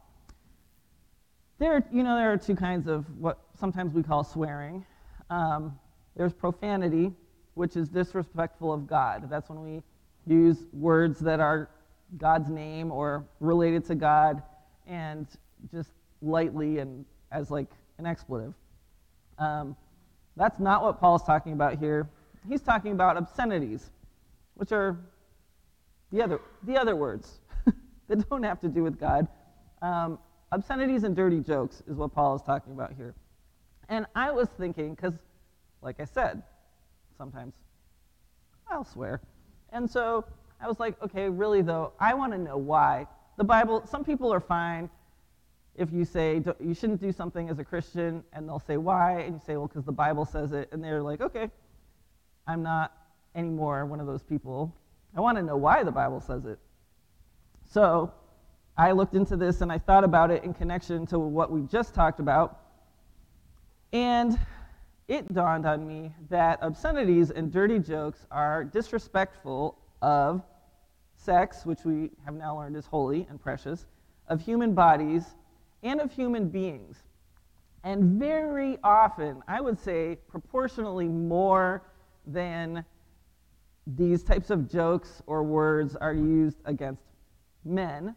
There, 1.57 1.85
you 1.91 2.03
know, 2.03 2.17
there 2.17 2.33
are 2.33 2.37
two 2.37 2.55
kinds 2.55 2.87
of 2.87 3.05
what 3.17 3.39
sometimes 3.57 3.93
we 3.93 4.03
call 4.03 4.23
swearing. 4.23 4.85
Um, 5.29 5.79
there's 6.17 6.33
profanity, 6.33 7.13
which 7.53 7.77
is 7.77 7.87
disrespectful 7.87 8.73
of 8.73 8.87
God. 8.87 9.29
That's 9.29 9.49
when 9.49 9.63
we 9.63 9.81
use 10.27 10.65
words 10.73 11.19
that 11.21 11.39
are 11.39 11.69
God's 12.17 12.49
name 12.49 12.91
or 12.91 13.25
related 13.39 13.85
to 13.85 13.95
God 13.95 14.43
and 14.85 15.27
just 15.71 15.91
lightly 16.21 16.79
and 16.79 17.05
as 17.31 17.51
like 17.51 17.71
an 17.99 18.05
expletive. 18.05 18.53
Um, 19.39 19.77
that's 20.35 20.59
not 20.59 20.83
what 20.83 20.99
Paul's 20.99 21.23
talking 21.23 21.53
about 21.53 21.77
here. 21.79 22.09
He's 22.47 22.61
talking 22.61 22.91
about 22.91 23.17
obscenities 23.17 23.89
which 24.55 24.71
are 24.71 24.97
the 26.11 26.21
other, 26.21 26.39
the 26.63 26.77
other 26.77 26.95
words 26.95 27.39
that 28.07 28.29
don't 28.29 28.43
have 28.43 28.59
to 28.61 28.67
do 28.67 28.83
with 28.83 28.99
God. 28.99 29.27
Um, 29.81 30.17
obscenities 30.51 31.03
and 31.03 31.15
dirty 31.15 31.41
jokes 31.41 31.83
is 31.87 31.97
what 31.97 32.13
Paul 32.13 32.35
is 32.35 32.41
talking 32.41 32.73
about 32.73 32.93
here. 32.93 33.13
And 33.89 34.05
I 34.15 34.31
was 34.31 34.47
thinking, 34.57 34.95
because, 34.95 35.13
like 35.81 35.99
I 35.99 36.05
said, 36.05 36.41
sometimes 37.17 37.53
I'll 38.71 38.85
swear. 38.85 39.21
And 39.71 39.89
so 39.89 40.25
I 40.59 40.67
was 40.67 40.79
like, 40.79 41.01
okay, 41.03 41.29
really 41.29 41.61
though, 41.61 41.93
I 41.99 42.13
want 42.13 42.31
to 42.31 42.39
know 42.39 42.57
why. 42.57 43.07
The 43.37 43.43
Bible, 43.43 43.85
some 43.85 44.03
people 44.03 44.33
are 44.33 44.39
fine 44.39 44.89
if 45.77 45.91
you 45.91 46.05
say 46.05 46.41
you 46.59 46.73
shouldn't 46.73 47.01
do 47.01 47.11
something 47.11 47.49
as 47.49 47.59
a 47.59 47.63
Christian, 47.63 48.23
and 48.33 48.47
they'll 48.47 48.59
say 48.59 48.77
why, 48.77 49.21
and 49.21 49.35
you 49.35 49.41
say, 49.45 49.57
well, 49.57 49.67
because 49.67 49.85
the 49.85 49.91
Bible 49.91 50.25
says 50.25 50.51
it, 50.51 50.69
and 50.71 50.83
they're 50.83 51.01
like, 51.01 51.21
okay, 51.21 51.49
I'm 52.47 52.63
not 52.63 52.93
anymore 53.35 53.85
one 53.85 53.99
of 53.99 54.07
those 54.07 54.23
people. 54.23 54.73
I 55.15 55.19
want 55.19 55.37
to 55.37 55.43
know 55.43 55.57
why 55.57 55.83
the 55.83 55.91
Bible 55.91 56.19
says 56.21 56.45
it. 56.45 56.59
So 57.69 58.11
I 58.77 58.91
looked 58.91 59.15
into 59.15 59.37
this 59.37 59.61
and 59.61 59.71
I 59.71 59.77
thought 59.77 60.03
about 60.03 60.31
it 60.31 60.43
in 60.43 60.53
connection 60.53 61.05
to 61.07 61.19
what 61.19 61.51
we 61.51 61.61
just 61.61 61.93
talked 61.93 62.19
about. 62.19 62.59
And 63.93 64.37
it 65.07 65.33
dawned 65.33 65.65
on 65.65 65.87
me 65.87 66.13
that 66.29 66.61
obscenities 66.61 67.31
and 67.31 67.51
dirty 67.51 67.79
jokes 67.79 68.25
are 68.31 68.63
disrespectful 68.63 69.77
of 70.01 70.41
sex, 71.15 71.65
which 71.65 71.85
we 71.85 72.11
have 72.25 72.35
now 72.35 72.57
learned 72.57 72.75
is 72.75 72.85
holy 72.85 73.25
and 73.29 73.41
precious, 73.41 73.85
of 74.27 74.41
human 74.41 74.73
bodies, 74.73 75.35
and 75.85 76.01
of 76.01 76.11
human 76.11 76.49
beings. 76.49 76.97
And 77.83 78.19
very 78.19 78.77
often, 78.83 79.43
I 79.47 79.61
would 79.61 79.79
say 79.79 80.17
proportionally 80.27 81.07
more 81.07 81.83
than 82.25 82.83
these 83.85 84.23
types 84.23 84.49
of 84.49 84.69
jokes 84.69 85.21
or 85.27 85.43
words 85.43 85.95
are 85.95 86.13
used 86.13 86.57
against 86.65 87.03
men, 87.63 88.15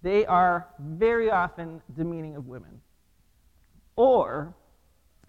they 0.00 0.24
are 0.24 0.68
very 0.80 1.30
often 1.30 1.82
demeaning 1.94 2.34
of 2.34 2.46
women 2.46 2.80
or 3.94 4.54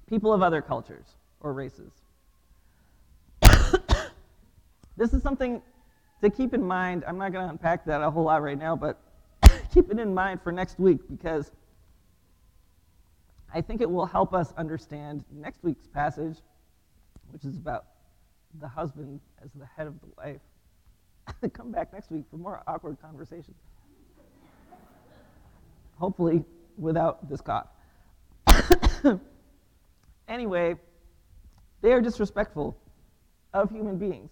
people 0.07 0.31
of 0.31 0.41
other 0.41 0.61
cultures 0.61 1.15
or 1.41 1.51
races. 1.51 1.91
this 4.95 5.13
is 5.13 5.21
something 5.21 5.61
to 6.21 6.29
keep 6.29 6.53
in 6.53 6.63
mind. 6.63 7.03
I'm 7.05 7.17
not 7.17 7.33
going 7.33 7.45
to 7.45 7.51
unpack 7.51 7.83
that 7.85 8.01
a 8.01 8.09
whole 8.09 8.23
lot 8.23 8.41
right 8.41 8.57
now, 8.57 8.77
but 8.77 9.01
keep 9.73 9.91
it 9.91 9.99
in 9.99 10.13
mind 10.13 10.41
for 10.41 10.53
next 10.53 10.79
week 10.79 11.01
because 11.09 11.51
I 13.53 13.61
think 13.61 13.81
it 13.81 13.89
will 13.89 14.05
help 14.05 14.33
us 14.33 14.51
understand 14.57 15.23
next 15.31 15.63
week's 15.63 15.85
passage, 15.85 16.37
which 17.29 17.45
is 17.45 17.55
about 17.55 17.85
the 18.59 18.67
husband 18.67 19.19
as 19.43 19.51
the 19.53 19.65
head 19.65 19.85
of 19.85 19.93
the 20.01 20.07
wife. 20.17 20.41
Come 21.53 21.71
back 21.71 21.93
next 21.93 22.11
week 22.11 22.25
for 22.31 22.37
more 22.37 22.63
awkward 22.65 22.97
conversations. 22.99 23.57
Hopefully, 25.97 26.43
without 26.77 27.29
this 27.29 27.41
cough. 27.41 27.67
anyway, 30.27 30.75
they 31.81 31.93
are 31.93 32.01
disrespectful 32.01 32.75
of 33.53 33.69
human 33.69 33.97
beings. 33.97 34.31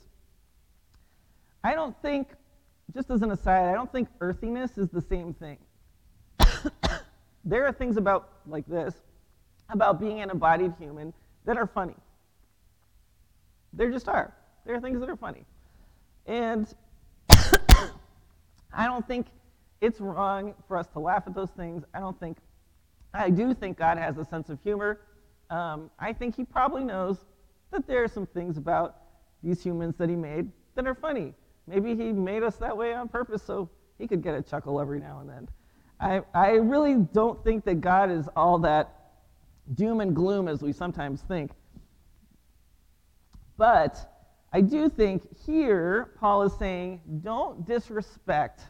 I 1.64 1.76
don't 1.76 1.96
think, 2.02 2.30
just 2.94 3.12
as 3.12 3.22
an 3.22 3.30
aside, 3.30 3.70
I 3.70 3.74
don't 3.74 3.92
think 3.92 4.10
earthiness 4.20 4.80
is 4.80 4.90
the 4.90 5.02
same 5.02 5.36
thing. 5.36 5.60
there 7.46 7.68
are 7.68 7.72
things 7.72 7.98
about, 7.98 8.30
like 8.48 8.66
this, 8.66 8.96
about 9.72 10.00
being 10.00 10.22
an 10.22 10.30
embodied 10.30 10.74
human 10.80 11.14
that 11.46 11.58
are 11.58 11.68
funny. 11.68 11.96
There 13.74 13.90
just 13.92 14.08
are. 14.08 14.34
There 14.66 14.76
are 14.76 14.82
things 14.82 15.00
that 15.00 15.10
are 15.10 15.16
funny. 15.16 15.46
And 16.26 16.74
I 18.74 18.86
don't 18.86 19.08
think 19.08 19.28
it's 19.80 20.00
wrong 20.00 20.54
for 20.68 20.78
us 20.78 20.88
to 20.90 21.00
laugh 21.00 21.24
at 21.26 21.34
those 21.34 21.50
things. 21.52 21.84
I 21.94 22.00
don't 22.00 22.20
think, 22.20 22.38
I 23.14 23.30
do 23.30 23.54
think 23.54 23.78
God 23.78 23.98
has 23.98 24.18
a 24.18 24.26
sense 24.26 24.50
of 24.50 24.60
humor. 24.64 25.02
Um, 25.50 25.90
I 26.00 26.14
think 26.14 26.36
he 26.36 26.44
probably 26.44 26.84
knows 26.84 27.26
that 27.72 27.88
there 27.88 28.04
are 28.04 28.08
some 28.08 28.28
things 28.28 28.58
about 28.58 28.98
these 29.44 29.64
humans 29.64 29.96
that 29.98 30.10
he 30.10 30.16
made 30.16 30.50
that 30.76 30.86
are 30.86 30.96
funny. 30.96 31.34
Maybe 31.68 31.96
he 31.96 32.12
made 32.12 32.44
us 32.44 32.58
that 32.58 32.76
way 32.76 32.94
on 32.94 33.08
purpose 33.08 33.42
so 33.42 33.70
he 33.98 34.08
could 34.08 34.22
get 34.22 34.36
a 34.36 34.42
chuckle 34.42 34.80
every 34.80 35.00
now 35.00 35.20
and 35.20 35.30
then. 35.30 35.48
I, 36.00 36.22
I 36.34 36.52
really 36.54 36.96
don't 36.96 37.44
think 37.44 37.64
that 37.66 37.82
God 37.82 38.12
is 38.12 38.28
all 38.36 38.60
that 38.60 39.01
doom 39.74 40.02
and 40.02 40.16
gloom 40.16 40.48
as 40.48 40.62
we 40.62 40.74
sometimes 40.74 41.22
think. 41.22 41.52
But 43.58 43.98
I 44.54 44.62
do 44.62 44.90
think 44.90 45.24
here 45.46 46.12
Paul 46.20 46.44
is 46.44 46.54
saying 46.58 47.02
don't 47.22 47.66
disrespect 47.66 48.62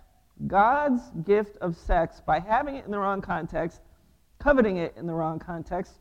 God's 0.47 1.01
gift 1.23 1.57
of 1.57 1.75
sex 1.75 2.21
by 2.25 2.39
having 2.39 2.75
it 2.75 2.85
in 2.85 2.91
the 2.91 2.99
wrong 2.99 3.21
context, 3.21 3.81
coveting 4.39 4.77
it 4.77 4.93
in 4.97 5.07
the 5.07 5.13
wrong 5.13 5.39
context, 5.39 5.93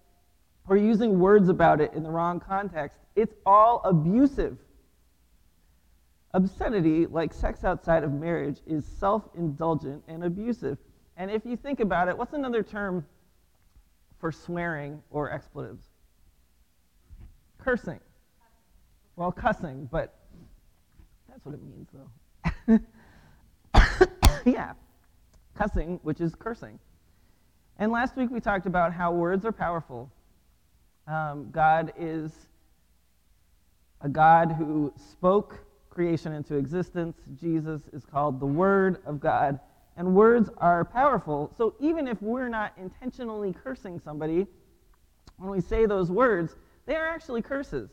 or 0.68 0.76
using 0.76 1.18
words 1.18 1.49
about 1.49 1.80
it 1.80 1.93
in 1.95 2.03
the 2.03 2.11
wrong 2.11 2.41
context. 2.41 2.99
It's 3.16 3.34
all 3.47 3.80
abusive. 3.84 4.59
Obscenity, 6.32 7.07
like 7.07 7.34
sex 7.34 7.64
outside 7.64 8.05
of 8.05 8.12
marriage, 8.12 8.61
is 8.66 8.84
self 8.84 9.28
indulgent 9.34 10.03
and 10.09 10.24
abusive. 10.24 10.78
And 11.16 11.30
if 11.30 11.45
you 11.45 11.57
think 11.57 11.80
about 11.80 12.09
it, 12.09 12.16
what's 12.16 12.34
another 12.34 12.62
term 12.62 13.05
for 14.21 14.31
swearing 14.31 15.03
or 15.11 15.31
expletives? 15.31 15.85
Cursing. 17.59 18.01
Well, 19.16 19.33
cussing, 19.33 19.89
but 19.91 20.14
that's 21.29 21.45
what 21.45 21.55
it 21.55 21.61
means, 21.62 21.89
though. 21.93 22.79
yeah, 24.45 24.73
cussing, 25.55 25.99
which 26.03 26.21
is 26.21 26.35
cursing. 26.35 26.79
And 27.79 27.91
last 27.91 28.16
week 28.16 28.31
we 28.31 28.41
talked 28.41 28.66
about 28.66 28.93
how 28.93 29.12
words 29.12 29.45
are 29.45 29.53
powerful. 29.53 30.11
Um, 31.07 31.49
God 31.51 31.93
is 31.99 32.33
a 34.03 34.09
God 34.09 34.53
who 34.53 34.93
spoke 34.97 35.59
creation 35.89 36.33
into 36.33 36.57
existence. 36.57 37.16
Jesus 37.41 37.83
is 37.93 38.05
called 38.05 38.41
the 38.41 38.47
Word 38.47 39.03
of 39.05 39.21
God. 39.21 39.59
And 40.01 40.15
words 40.15 40.49
are 40.57 40.83
powerful. 40.83 41.53
So 41.59 41.75
even 41.79 42.09
if 42.09 42.23
we're 42.23 42.49
not 42.49 42.73
intentionally 42.79 43.53
cursing 43.53 44.01
somebody, 44.01 44.47
when 45.37 45.51
we 45.51 45.61
say 45.61 45.85
those 45.85 46.11
words, 46.11 46.57
they 46.87 46.97
are 46.97 47.07
actually 47.07 47.43
curses. 47.43 47.91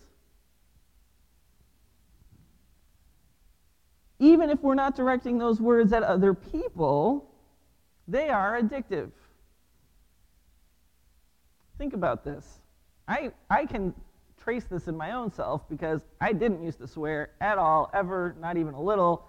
Even 4.19 4.49
if 4.49 4.63
we're 4.63 4.73
not 4.73 4.95
directing 4.95 5.37
those 5.37 5.59
words 5.59 5.91
at 5.91 6.01
other 6.01 6.33
people, 6.33 7.29
they 8.07 8.29
are 8.29 8.57
addictive. 8.57 9.11
Think 11.77 11.91
about 11.93 12.23
this. 12.23 12.59
I, 13.09 13.33
I 13.49 13.65
can 13.65 13.93
trace 14.41 14.63
this 14.63 14.87
in 14.87 14.95
my 14.95 15.11
own 15.11 15.29
self 15.33 15.67
because 15.67 16.05
I 16.21 16.31
didn't 16.31 16.63
used 16.63 16.77
to 16.77 16.87
swear 16.87 17.31
at 17.41 17.57
all, 17.57 17.89
ever, 17.93 18.33
not 18.39 18.55
even 18.55 18.75
a 18.75 18.81
little. 18.81 19.25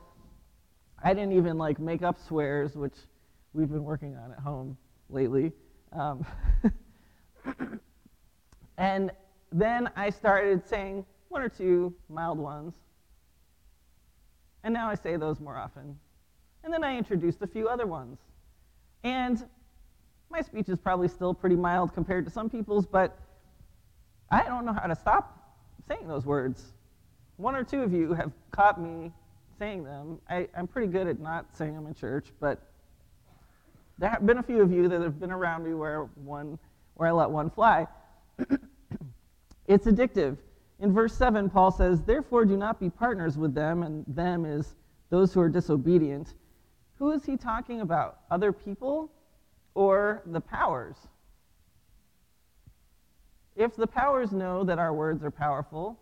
I 1.02 1.14
didn't 1.14 1.32
even 1.32 1.58
like 1.58 1.78
make 1.78 2.02
up 2.02 2.18
swears, 2.18 2.74
which 2.74 2.94
we've 3.52 3.68
been 3.68 3.84
working 3.84 4.16
on 4.16 4.32
at 4.32 4.38
home 4.38 4.76
lately. 5.08 5.52
Um, 5.92 6.26
and 8.78 9.10
then 9.52 9.90
I 9.96 10.10
started 10.10 10.66
saying 10.66 11.04
one 11.28 11.42
or 11.42 11.48
two 11.48 11.94
mild 12.08 12.38
ones. 12.38 12.74
And 14.64 14.74
now 14.74 14.90
I 14.90 14.94
say 14.94 15.16
those 15.16 15.40
more 15.40 15.56
often. 15.56 15.96
And 16.64 16.72
then 16.72 16.82
I 16.82 16.96
introduced 16.96 17.40
a 17.42 17.46
few 17.46 17.68
other 17.68 17.86
ones. 17.86 18.18
And 19.04 19.46
my 20.30 20.40
speech 20.42 20.68
is 20.68 20.78
probably 20.78 21.08
still 21.08 21.32
pretty 21.32 21.56
mild 21.56 21.94
compared 21.94 22.24
to 22.26 22.30
some 22.30 22.50
people's, 22.50 22.86
but 22.86 23.18
I 24.30 24.42
don't 24.44 24.66
know 24.66 24.72
how 24.72 24.86
to 24.86 24.96
stop 24.96 25.56
saying 25.86 26.06
those 26.06 26.26
words. 26.26 26.72
One 27.36 27.54
or 27.54 27.64
two 27.64 27.82
of 27.82 27.92
you 27.92 28.12
have 28.12 28.32
caught 28.50 28.80
me 28.80 29.12
saying 29.58 29.84
them. 29.84 30.18
I, 30.28 30.48
am 30.54 30.66
pretty 30.66 30.90
good 30.90 31.06
at 31.06 31.18
not 31.20 31.56
saying 31.56 31.74
them 31.74 31.86
in 31.86 31.94
church, 31.94 32.32
but 32.40 32.62
there 33.98 34.10
have 34.10 34.24
been 34.24 34.38
a 34.38 34.42
few 34.42 34.62
of 34.62 34.70
you 34.70 34.88
that 34.88 35.00
have 35.00 35.18
been 35.18 35.32
around 35.32 35.64
me 35.64 35.74
where 35.74 36.04
one 36.24 36.58
where 36.94 37.08
I 37.08 37.12
let 37.12 37.30
one 37.30 37.50
fly. 37.50 37.86
it's 39.66 39.86
addictive. 39.86 40.36
In 40.80 40.92
verse 40.92 41.14
7, 41.14 41.48
Paul 41.48 41.70
says, 41.70 42.02
Therefore 42.02 42.44
do 42.44 42.56
not 42.56 42.78
be 42.80 42.90
partners 42.90 43.38
with 43.38 43.54
them, 43.54 43.82
and 43.82 44.04
them 44.08 44.44
is 44.44 44.76
those 45.10 45.32
who 45.32 45.40
are 45.40 45.48
disobedient. 45.48 46.34
Who 46.98 47.12
is 47.12 47.24
he 47.24 47.36
talking 47.36 47.80
about? 47.80 48.18
Other 48.30 48.52
people 48.52 49.10
or 49.74 50.22
the 50.26 50.40
powers? 50.40 50.96
If 53.54 53.74
the 53.76 53.86
powers 53.86 54.32
know 54.32 54.64
that 54.64 54.78
our 54.78 54.92
words 54.92 55.22
are 55.24 55.30
powerful, 55.30 55.98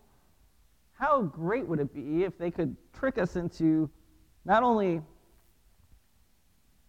how 0.97 1.21
great 1.21 1.67
would 1.67 1.79
it 1.79 1.93
be 1.93 2.23
if 2.23 2.37
they 2.37 2.51
could 2.51 2.75
trick 2.93 3.17
us 3.17 3.35
into 3.35 3.89
not 4.45 4.63
only 4.63 5.01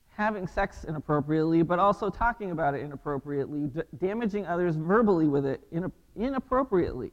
having 0.09 0.47
sex 0.47 0.85
inappropriately, 0.85 1.63
but 1.63 1.79
also 1.79 2.11
talking 2.11 2.51
about 2.51 2.75
it 2.75 2.81
inappropriately, 2.81 3.69
d- 3.69 3.83
damaging 3.99 4.47
others 4.47 4.75
verbally 4.77 5.29
with 5.29 5.47
it 5.47 5.61
in- 5.71 5.93
inappropriately. 6.17 7.11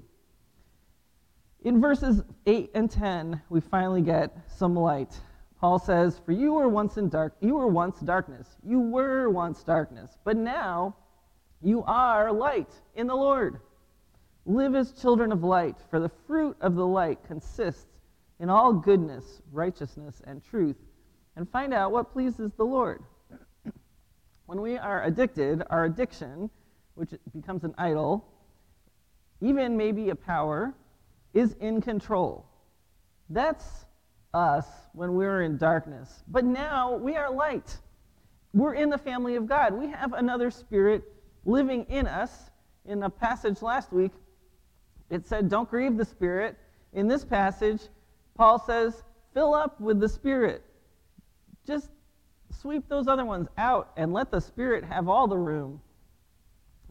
In 1.64 1.82
verses 1.82 2.24
8 2.48 2.72
and 2.74 2.90
10, 2.90 3.42
we 3.50 3.60
finally 3.60 4.02
get 4.02 4.36
some 4.48 4.76
light. 4.76 5.20
Paul 5.60 5.80
says, 5.80 6.20
For 6.26 6.32
you 6.32 6.54
were 6.54 6.70
once 6.70 6.98
in 6.98 7.10
dark 7.10 7.36
you 7.42 7.56
were 7.56 7.68
once 7.68 8.00
darkness. 8.00 8.58
You 8.64 8.80
were 8.80 9.30
once 9.30 9.64
darkness, 9.64 10.18
but 10.24 10.38
now 10.38 10.96
you 11.62 11.84
are 11.84 12.32
light 12.32 12.70
in 12.96 13.08
the 13.08 13.16
Lord. 13.16 13.60
Live 14.46 14.76
as 14.76 14.92
children 14.92 15.32
of 15.32 15.44
light, 15.44 15.76
for 15.90 16.00
the 16.00 16.12
fruit 16.28 16.56
of 16.62 16.76
the 16.76 16.86
light 16.86 17.18
consists 17.26 17.88
in 18.40 18.50
all 18.50 18.74
goodness, 18.74 19.42
righteousness, 19.52 20.22
and 20.28 20.44
truth, 20.44 20.78
and 21.36 21.50
find 21.50 21.74
out 21.74 21.92
what 21.92 22.14
pleases 22.14 22.52
the 22.54 22.64
Lord. 22.64 23.02
when 24.46 24.62
we 24.62 24.78
are 24.78 25.04
addicted, 25.04 25.64
our 25.70 25.86
addiction, 25.86 26.52
which 26.94 27.12
becomes 27.34 27.64
an 27.64 27.74
idol, 27.78 28.24
even 29.42 29.78
maybe 29.78 30.10
a 30.10 30.16
power, 30.16 30.76
is 31.34 31.54
in 31.60 31.82
control. 31.82 32.46
That's 33.30 33.86
us 34.32 34.68
when 34.94 35.16
we're 35.16 35.42
in 35.42 35.58
darkness. 35.58 36.24
But 36.28 36.46
now 36.46 36.96
we 36.96 37.16
are 37.16 37.32
light. 37.32 37.78
We're 38.54 38.76
in 38.76 38.90
the 38.90 38.98
family 38.98 39.38
of 39.38 39.48
God. 39.48 39.74
We 39.74 39.88
have 39.88 40.14
another 40.14 40.52
spirit 40.52 41.04
living 41.46 41.86
in 41.90 42.06
us. 42.06 42.32
In 42.86 43.02
a 43.02 43.10
passage 43.10 43.64
last 43.64 43.92
week, 43.92 44.12
it 45.10 45.28
said, 45.28 45.50
Don't 45.50 45.70
grieve 45.70 45.98
the 45.98 46.06
Spirit. 46.06 46.58
In 46.94 47.08
this 47.08 47.26
passage, 47.26 47.82
Paul 48.36 48.60
says, 48.60 49.04
Fill 49.34 49.54
up 49.54 49.80
with 49.80 50.00
the 50.00 50.10
Spirit. 50.10 50.64
Just 51.66 51.90
sweep 52.52 52.88
those 52.88 53.08
other 53.08 53.26
ones 53.26 53.48
out 53.58 53.92
and 53.98 54.14
let 54.14 54.32
the 54.32 54.40
Spirit 54.40 54.84
have 54.84 55.10
all 55.10 55.28
the 55.28 55.38
room. 55.38 55.82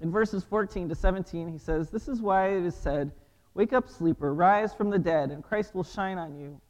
In 0.02 0.10
verses 0.10 0.44
14 0.44 0.88
to 0.88 0.94
17, 0.94 1.48
he 1.50 1.58
says, 1.58 1.90
This 1.90 2.08
is 2.08 2.20
why 2.20 2.48
it 2.48 2.64
is 2.64 2.74
said, 2.74 3.12
Wake 3.54 3.72
up, 3.72 3.88
sleeper, 3.88 4.34
rise 4.34 4.74
from 4.74 4.90
the 4.90 4.98
dead, 4.98 5.30
and 5.30 5.44
Christ 5.44 5.74
will 5.74 5.84
shine 5.84 6.18
on 6.18 6.38
you. 6.38 6.60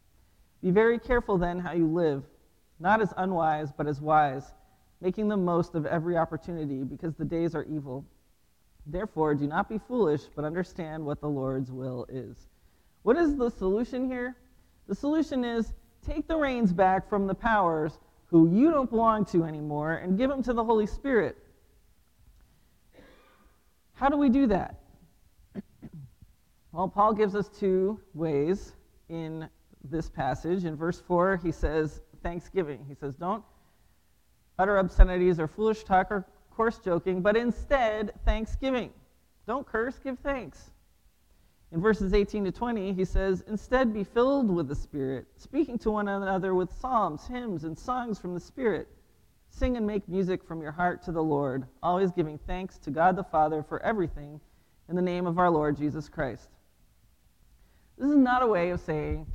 Be 0.62 0.70
very 0.70 0.98
careful 0.98 1.38
then 1.38 1.58
how 1.58 1.72
you 1.72 1.86
live, 1.86 2.24
not 2.78 3.00
as 3.00 3.14
unwise, 3.16 3.72
but 3.72 3.86
as 3.86 4.00
wise 4.00 4.52
making 5.04 5.28
the 5.28 5.36
most 5.36 5.74
of 5.74 5.84
every 5.84 6.16
opportunity 6.16 6.82
because 6.82 7.14
the 7.14 7.24
days 7.24 7.54
are 7.54 7.64
evil. 7.64 8.06
Therefore, 8.86 9.34
do 9.34 9.46
not 9.46 9.68
be 9.68 9.78
foolish, 9.78 10.22
but 10.34 10.44
understand 10.44 11.04
what 11.04 11.20
the 11.20 11.28
Lord's 11.28 11.70
will 11.70 12.06
is. 12.08 12.36
What 13.02 13.16
is 13.16 13.36
the 13.36 13.50
solution 13.50 14.08
here? 14.08 14.36
The 14.88 14.94
solution 14.94 15.44
is 15.44 15.72
take 16.06 16.28
the 16.28 16.36
reins 16.36 16.72
back 16.72 17.08
from 17.08 17.26
the 17.26 17.34
powers 17.34 17.98
who 18.26 18.50
you 18.50 18.70
don't 18.70 18.90
belong 18.90 19.24
to 19.26 19.44
anymore 19.44 19.94
and 19.94 20.18
give 20.18 20.28
them 20.28 20.42
to 20.42 20.52
the 20.52 20.64
Holy 20.64 20.86
Spirit. 20.86 21.38
How 23.94 24.08
do 24.08 24.16
we 24.16 24.28
do 24.28 24.46
that? 24.48 24.80
Well, 26.72 26.88
Paul 26.88 27.14
gives 27.14 27.36
us 27.36 27.48
two 27.48 28.00
ways 28.14 28.72
in 29.08 29.48
this 29.84 30.10
passage. 30.10 30.64
In 30.64 30.74
verse 30.74 31.00
4, 31.00 31.36
he 31.36 31.52
says, 31.52 32.00
Thanksgiving. 32.22 32.84
He 32.88 32.96
says, 32.96 33.14
Don't 33.14 33.44
utter 34.58 34.78
obscenities 34.78 35.38
or 35.38 35.46
foolish 35.46 35.84
talk 35.84 36.10
or 36.10 36.26
coarse 36.54 36.78
joking, 36.78 37.20
but 37.20 37.36
instead 37.36 38.12
thanksgiving. 38.24 38.90
Don't 39.46 39.66
curse, 39.66 39.98
give 39.98 40.18
thanks. 40.20 40.70
In 41.72 41.80
verses 41.80 42.14
18 42.14 42.44
to 42.44 42.52
20, 42.52 42.92
he 42.92 43.04
says, 43.04 43.42
Instead 43.48 43.92
be 43.92 44.04
filled 44.04 44.48
with 44.48 44.68
the 44.68 44.74
Spirit, 44.74 45.26
speaking 45.36 45.78
to 45.80 45.90
one 45.90 46.08
another 46.08 46.54
with 46.54 46.72
psalms, 46.72 47.26
hymns, 47.26 47.64
and 47.64 47.76
songs 47.76 48.18
from 48.18 48.32
the 48.34 48.40
Spirit. 48.40 48.88
Sing 49.48 49.76
and 49.76 49.86
make 49.86 50.08
music 50.08 50.42
from 50.44 50.60
your 50.60 50.72
heart 50.72 51.02
to 51.02 51.12
the 51.12 51.22
Lord, 51.22 51.66
always 51.82 52.10
giving 52.10 52.38
thanks 52.38 52.78
to 52.78 52.90
God 52.90 53.16
the 53.16 53.24
Father 53.24 53.62
for 53.62 53.82
everything 53.82 54.40
in 54.88 54.96
the 54.96 55.02
name 55.02 55.26
of 55.26 55.38
our 55.38 55.50
Lord 55.50 55.76
Jesus 55.76 56.08
Christ. 56.08 56.48
This 57.98 58.08
is 58.08 58.16
not 58.16 58.42
a 58.42 58.46
way 58.46 58.70
of 58.70 58.80
saying 58.80 59.26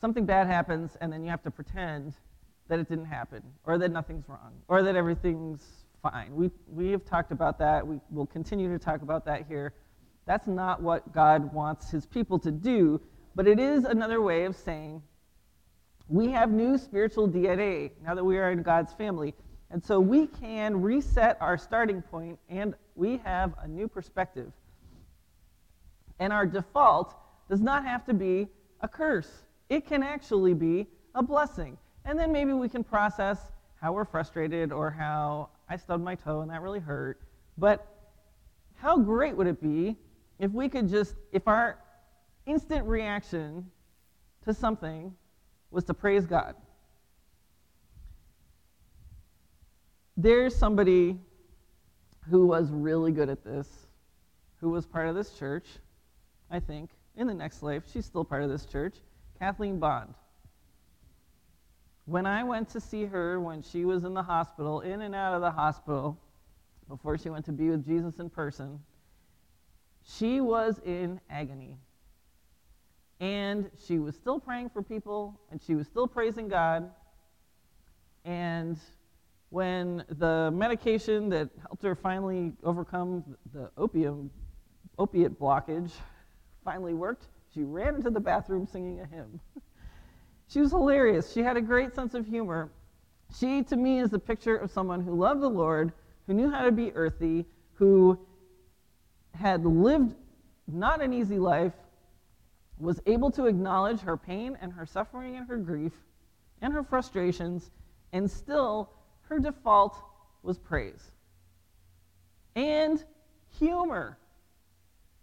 something 0.00 0.24
bad 0.24 0.46
happens 0.46 0.96
and 1.00 1.12
then 1.12 1.22
you 1.22 1.30
have 1.30 1.42
to 1.42 1.50
pretend 1.50 2.14
that 2.68 2.78
it 2.78 2.88
didn't 2.88 3.06
happen, 3.06 3.42
or 3.64 3.78
that 3.78 3.90
nothing's 3.90 4.28
wrong, 4.28 4.52
or 4.68 4.82
that 4.82 4.94
everything's 4.94 5.77
fine. 6.02 6.34
We, 6.34 6.50
we 6.66 6.90
have 6.90 7.04
talked 7.04 7.32
about 7.32 7.58
that. 7.58 7.86
We 7.86 8.00
will 8.10 8.26
continue 8.26 8.70
to 8.72 8.78
talk 8.78 9.02
about 9.02 9.24
that 9.26 9.46
here. 9.48 9.74
That's 10.26 10.46
not 10.46 10.82
what 10.82 11.12
God 11.12 11.52
wants 11.52 11.90
his 11.90 12.06
people 12.06 12.38
to 12.40 12.50
do, 12.50 13.00
but 13.34 13.46
it 13.46 13.58
is 13.58 13.84
another 13.84 14.20
way 14.20 14.44
of 14.44 14.56
saying 14.56 15.02
we 16.08 16.28
have 16.30 16.50
new 16.50 16.78
spiritual 16.78 17.28
DNA 17.28 17.92
now 18.02 18.14
that 18.14 18.24
we 18.24 18.38
are 18.38 18.50
in 18.50 18.62
God's 18.62 18.92
family. 18.92 19.34
And 19.70 19.84
so 19.84 20.00
we 20.00 20.26
can 20.26 20.80
reset 20.80 21.36
our 21.40 21.58
starting 21.58 22.00
point 22.00 22.38
and 22.48 22.74
we 22.94 23.18
have 23.18 23.54
a 23.62 23.68
new 23.68 23.86
perspective. 23.86 24.50
And 26.18 26.32
our 26.32 26.46
default 26.46 27.14
does 27.48 27.60
not 27.60 27.84
have 27.84 28.04
to 28.06 28.14
be 28.14 28.48
a 28.80 28.88
curse, 28.88 29.44
it 29.68 29.86
can 29.86 30.02
actually 30.02 30.54
be 30.54 30.86
a 31.14 31.22
blessing. 31.22 31.76
And 32.04 32.18
then 32.18 32.32
maybe 32.32 32.52
we 32.52 32.68
can 32.68 32.82
process 32.84 33.38
how 33.80 33.92
we're 33.92 34.04
frustrated 34.04 34.72
or 34.72 34.90
how 34.90 35.50
I 35.68 35.76
stubbed 35.76 36.04
my 36.04 36.14
toe 36.14 36.40
and 36.40 36.50
that 36.50 36.62
really 36.62 36.80
hurt. 36.80 37.20
But 37.56 37.86
how 38.74 38.98
great 38.98 39.36
would 39.36 39.46
it 39.46 39.60
be 39.60 39.96
if 40.38 40.50
we 40.52 40.68
could 40.68 40.88
just, 40.88 41.14
if 41.32 41.46
our 41.48 41.78
instant 42.46 42.86
reaction 42.86 43.70
to 44.44 44.54
something 44.54 45.14
was 45.70 45.84
to 45.84 45.94
praise 45.94 46.24
God. 46.24 46.54
There's 50.16 50.56
somebody 50.56 51.18
who 52.30 52.46
was 52.46 52.70
really 52.70 53.12
good 53.12 53.28
at 53.28 53.44
this, 53.44 53.68
who 54.60 54.70
was 54.70 54.86
part 54.86 55.08
of 55.08 55.14
this 55.14 55.30
church, 55.30 55.66
I 56.50 56.58
think, 56.60 56.90
in 57.16 57.26
the 57.26 57.34
next 57.34 57.62
life. 57.62 57.84
She's 57.92 58.06
still 58.06 58.24
part 58.24 58.42
of 58.42 58.48
this 58.48 58.64
church, 58.64 58.96
Kathleen 59.38 59.78
Bond. 59.78 60.14
When 62.08 62.24
I 62.24 62.42
went 62.42 62.70
to 62.70 62.80
see 62.80 63.04
her 63.04 63.38
when 63.38 63.60
she 63.60 63.84
was 63.84 64.04
in 64.04 64.14
the 64.14 64.22
hospital, 64.22 64.80
in 64.80 65.02
and 65.02 65.14
out 65.14 65.34
of 65.34 65.42
the 65.42 65.50
hospital, 65.50 66.18
before 66.88 67.18
she 67.18 67.28
went 67.28 67.44
to 67.44 67.52
be 67.52 67.68
with 67.68 67.84
Jesus 67.84 68.18
in 68.18 68.30
person, 68.30 68.80
she 70.16 70.40
was 70.40 70.80
in 70.86 71.20
agony. 71.28 71.76
And 73.20 73.70
she 73.86 73.98
was 73.98 74.16
still 74.16 74.40
praying 74.40 74.70
for 74.70 74.80
people, 74.82 75.38
and 75.50 75.60
she 75.60 75.74
was 75.74 75.86
still 75.86 76.08
praising 76.08 76.48
God. 76.48 76.90
And 78.24 78.78
when 79.50 80.02
the 80.08 80.50
medication 80.50 81.28
that 81.28 81.50
helped 81.60 81.82
her 81.82 81.94
finally 81.94 82.54
overcome 82.64 83.22
the 83.52 83.70
opium, 83.76 84.30
opiate 84.98 85.38
blockage 85.38 85.92
finally 86.64 86.94
worked, 86.94 87.26
she 87.52 87.64
ran 87.64 87.96
into 87.96 88.08
the 88.08 88.20
bathroom 88.20 88.66
singing 88.66 88.98
a 89.00 89.04
hymn. 89.04 89.40
she 90.48 90.60
was 90.60 90.70
hilarious. 90.70 91.32
She 91.32 91.42
had 91.42 91.56
a 91.56 91.60
great 91.60 91.94
sense 91.94 92.14
of 92.14 92.26
humor. 92.26 92.70
She, 93.38 93.62
to 93.64 93.76
me, 93.76 94.00
is 94.00 94.12
a 94.12 94.18
picture 94.18 94.56
of 94.56 94.70
someone 94.70 95.00
who 95.00 95.14
loved 95.14 95.42
the 95.42 95.48
Lord, 95.48 95.92
who 96.26 96.34
knew 96.34 96.50
how 96.50 96.64
to 96.64 96.72
be 96.72 96.92
earthy, 96.94 97.46
who 97.74 98.18
had 99.34 99.64
lived 99.64 100.14
not 100.66 101.02
an 101.02 101.12
easy 101.12 101.38
life, 101.38 101.74
was 102.78 103.00
able 103.06 103.30
to 103.32 103.46
acknowledge 103.46 104.00
her 104.00 104.16
pain 104.16 104.56
and 104.60 104.72
her 104.72 104.86
suffering 104.86 105.36
and 105.36 105.46
her 105.48 105.56
grief 105.56 105.92
and 106.62 106.72
her 106.72 106.82
frustrations, 106.82 107.70
and 108.12 108.30
still 108.30 108.90
her 109.22 109.38
default 109.38 109.96
was 110.42 110.58
praise 110.58 111.12
and 112.58 113.04
humor. 113.58 114.18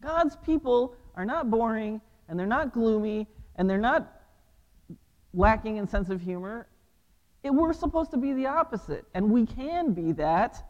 God's 0.02 0.38
people 0.38 0.96
are 1.16 1.26
not 1.26 1.50
boring 1.50 2.00
and 2.30 2.40
they're 2.40 2.48
not 2.48 2.74
gloomy 2.74 3.28
and 3.58 3.70
they're 3.70 3.78
not 3.78 4.15
lacking 5.36 5.78
in 5.78 5.88
sense 5.88 6.10
of 6.10 6.22
humor. 6.22 6.68
It, 7.44 7.52
we're 7.52 7.74
supposed 7.74 8.12
to 8.12 8.18
be 8.18 8.34
the 8.34 8.48
opposite, 8.48 9.06
and 9.14 9.30
we 9.30 9.46
can 9.46 9.94
be 9.94 10.12
that 10.14 10.64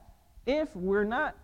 if 0.46 0.76
we're 0.76 1.06
not 1.06 1.36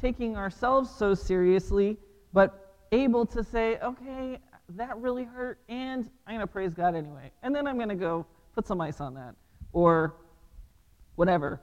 taking 0.00 0.36
ourselves 0.36 0.90
so 0.90 1.14
seriously, 1.14 1.96
but 2.32 2.74
able 2.92 3.26
to 3.26 3.42
say, 3.42 3.78
okay, 3.78 4.38
that 4.70 4.96
really 4.98 5.24
hurt, 5.24 5.58
and 5.68 6.10
I'm 6.26 6.34
going 6.34 6.40
to 6.40 6.46
praise 6.46 6.74
God 6.74 6.94
anyway. 6.94 7.30
And 7.42 7.54
then 7.54 7.66
I'm 7.66 7.76
going 7.76 7.88
to 7.88 7.94
go 7.94 8.26
put 8.54 8.66
some 8.66 8.80
ice 8.80 9.00
on 9.00 9.14
that, 9.14 9.34
or 9.72 10.14
whatever. 11.14 11.60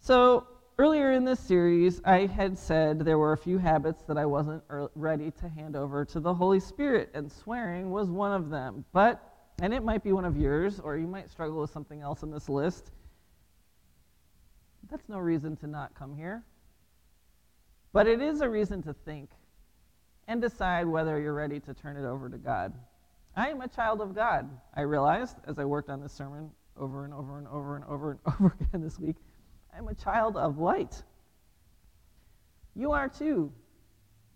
So, 0.00 0.46
earlier 0.78 1.10
in 1.10 1.24
this 1.24 1.40
series, 1.40 2.00
I 2.04 2.26
had 2.26 2.56
said 2.56 3.00
there 3.00 3.18
were 3.18 3.32
a 3.32 3.36
few 3.36 3.58
habits 3.58 4.02
that 4.04 4.16
I 4.16 4.24
wasn't 4.24 4.62
ready 4.94 5.32
to 5.32 5.48
hand 5.48 5.74
over 5.74 6.04
to 6.04 6.20
the 6.20 6.32
Holy 6.32 6.60
Spirit, 6.60 7.10
and 7.14 7.30
swearing 7.30 7.90
was 7.90 8.08
one 8.08 8.32
of 8.32 8.48
them. 8.48 8.84
But, 8.92 9.20
and 9.60 9.74
it 9.74 9.82
might 9.82 10.04
be 10.04 10.12
one 10.12 10.24
of 10.24 10.36
yours, 10.36 10.78
or 10.78 10.96
you 10.96 11.08
might 11.08 11.30
struggle 11.30 11.60
with 11.60 11.70
something 11.70 12.00
else 12.00 12.22
in 12.22 12.30
this 12.30 12.48
list. 12.48 12.92
That's 14.88 15.08
no 15.08 15.18
reason 15.18 15.56
to 15.56 15.66
not 15.66 15.94
come 15.96 16.14
here. 16.14 16.44
But 17.92 18.06
it 18.06 18.22
is 18.22 18.40
a 18.40 18.48
reason 18.48 18.80
to 18.82 18.94
think 18.94 19.30
and 20.28 20.40
decide 20.40 20.86
whether 20.86 21.18
you're 21.18 21.34
ready 21.34 21.58
to 21.58 21.74
turn 21.74 21.96
it 21.96 22.06
over 22.06 22.28
to 22.28 22.38
God. 22.38 22.72
I 23.34 23.48
am 23.48 23.60
a 23.62 23.68
child 23.68 24.00
of 24.00 24.14
God, 24.14 24.48
I 24.74 24.82
realized 24.82 25.36
as 25.46 25.58
I 25.58 25.64
worked 25.64 25.90
on 25.90 26.00
this 26.00 26.12
sermon 26.12 26.50
over 26.76 27.04
and 27.04 27.12
over 27.12 27.38
and 27.38 27.48
over 27.48 27.76
and 27.76 27.84
over 27.86 28.10
and 28.12 28.20
over 28.26 28.56
again 28.60 28.80
this 28.80 29.00
week. 29.00 29.16
I'm 29.78 29.86
a 29.86 29.94
child 29.94 30.36
of 30.36 30.58
light. 30.58 31.04
You 32.74 32.90
are 32.90 33.08
too. 33.08 33.52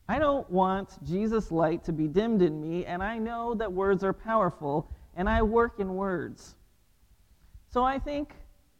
I 0.09 0.20
don't 0.20 0.49
want 0.49 1.05
Jesus' 1.05 1.51
light 1.51 1.82
to 1.84 1.93
be 1.93 2.07
dimmed 2.07 2.43
in 2.43 2.61
me, 2.61 2.86
and 2.86 3.03
I 3.03 3.18
know 3.18 3.55
that 3.55 3.72
words 3.72 4.05
are 4.05 4.12
powerful, 4.12 4.88
and 5.16 5.28
I 5.28 5.43
work 5.43 5.80
in 5.80 5.97
words. 5.97 6.55
So 7.70 7.82
I 7.82 7.99
think 7.99 8.36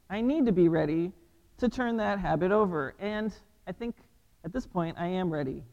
I 0.09 0.21
need 0.21 0.47
to 0.47 0.53
be 0.53 0.69
ready 0.69 1.11
to 1.59 1.69
turn 1.69 1.97
that 1.97 2.21
habit 2.21 2.53
over. 2.53 2.95
And 3.01 3.35
I 3.67 3.73
think 3.73 3.97
at 4.45 4.53
this 4.53 4.67
point, 4.67 4.97
I 5.01 5.09
am 5.09 5.33
ready. 5.33 5.65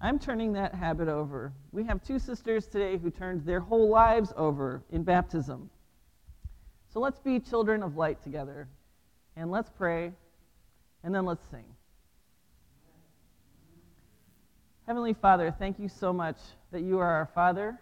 I'm 0.00 0.18
turning 0.18 0.52
that 0.54 0.74
habit 0.74 1.06
over. 1.06 1.52
We 1.70 1.84
have 1.84 2.02
two 2.02 2.18
sisters 2.18 2.66
today 2.66 2.96
who 2.96 3.10
turned 3.10 3.44
their 3.44 3.60
whole 3.60 3.88
lives 3.88 4.32
over 4.36 4.82
in 4.90 5.04
baptism. 5.04 5.70
So 6.92 6.98
let's 6.98 7.20
be 7.20 7.38
children 7.38 7.84
of 7.84 7.96
light 7.96 8.20
together. 8.20 8.68
And 9.38 9.52
let's 9.52 9.70
pray. 9.70 10.10
And 11.04 11.14
then 11.14 11.24
let's 11.24 11.44
sing. 11.50 11.64
Heavenly 14.84 15.14
Father, 15.14 15.54
thank 15.56 15.78
you 15.78 15.88
so 15.88 16.12
much 16.12 16.38
that 16.72 16.82
you 16.82 16.98
are 16.98 17.08
our 17.08 17.30
Father. 17.34 17.78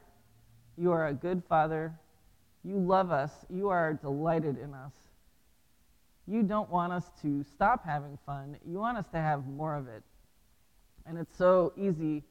You 0.76 0.92
are 0.92 1.06
a 1.06 1.14
good 1.14 1.42
Father. 1.48 1.94
You 2.62 2.76
love 2.78 3.10
us. 3.10 3.32
You 3.48 3.70
are 3.70 3.94
delighted 3.94 4.58
in 4.58 4.74
us. 4.74 4.92
You 6.26 6.42
don't 6.42 6.68
want 6.68 6.92
us 6.92 7.10
to 7.22 7.42
stop 7.54 7.86
having 7.86 8.18
fun. 8.26 8.58
You 8.66 8.78
want 8.78 8.98
us 8.98 9.06
to 9.12 9.18
have 9.18 9.46
more 9.46 9.74
of 9.74 9.88
it. 9.88 10.02
And 11.06 11.16
it's 11.16 11.38
so 11.38 11.72
easy, 11.76 12.22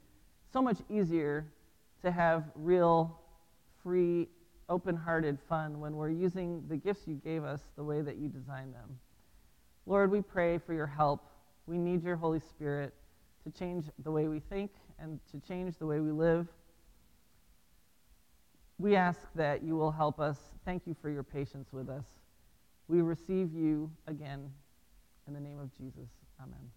so 0.54 0.62
much 0.62 0.78
easier 0.88 1.48
to 2.04 2.12
have 2.12 2.44
real, 2.54 3.18
free, 3.82 4.28
open 4.70 4.96
hearted 4.96 5.40
fun 5.50 5.80
when 5.80 5.96
we're 5.96 6.10
using 6.10 6.64
the 6.68 6.76
gifts 6.76 7.08
you 7.08 7.16
gave 7.16 7.44
us 7.44 7.62
the 7.76 7.84
way 7.84 8.02
that 8.02 8.18
you 8.18 8.28
designed 8.28 8.74
them. 8.74 9.00
Lord, 9.86 10.12
we 10.12 10.22
pray 10.22 10.58
for 10.58 10.74
your 10.74 10.88
help. 10.88 11.26
We 11.68 11.78
need 11.78 12.04
your 12.04 12.16
Holy 12.16 12.40
Spirit 12.40 12.94
to 13.44 13.52
change 13.52 13.86
the 14.04 14.12
way 14.12 14.28
we 14.28 14.40
think 14.40 14.72
and 15.00 15.20
to 15.32 15.40
change 15.48 15.78
the 15.78 15.86
way 15.86 16.00
we 16.00 16.12
live. 16.12 16.48
We 18.78 18.96
ask 18.96 19.20
that 19.36 19.64
you 19.64 19.76
will 19.76 19.92
help 19.92 20.20
us. 20.20 20.38
Thank 20.66 20.84
you 20.86 20.96
for 21.02 21.10
your 21.10 21.24
patience 21.24 21.72
with 21.72 21.90
us. 21.90 22.06
We 22.88 23.02
receive 23.02 23.54
you 23.54 23.92
again 24.08 24.52
in 25.28 25.34
the 25.34 25.40
name 25.40 25.60
of 25.60 25.76
Jesus. 25.78 26.10
Amen. 26.42 26.75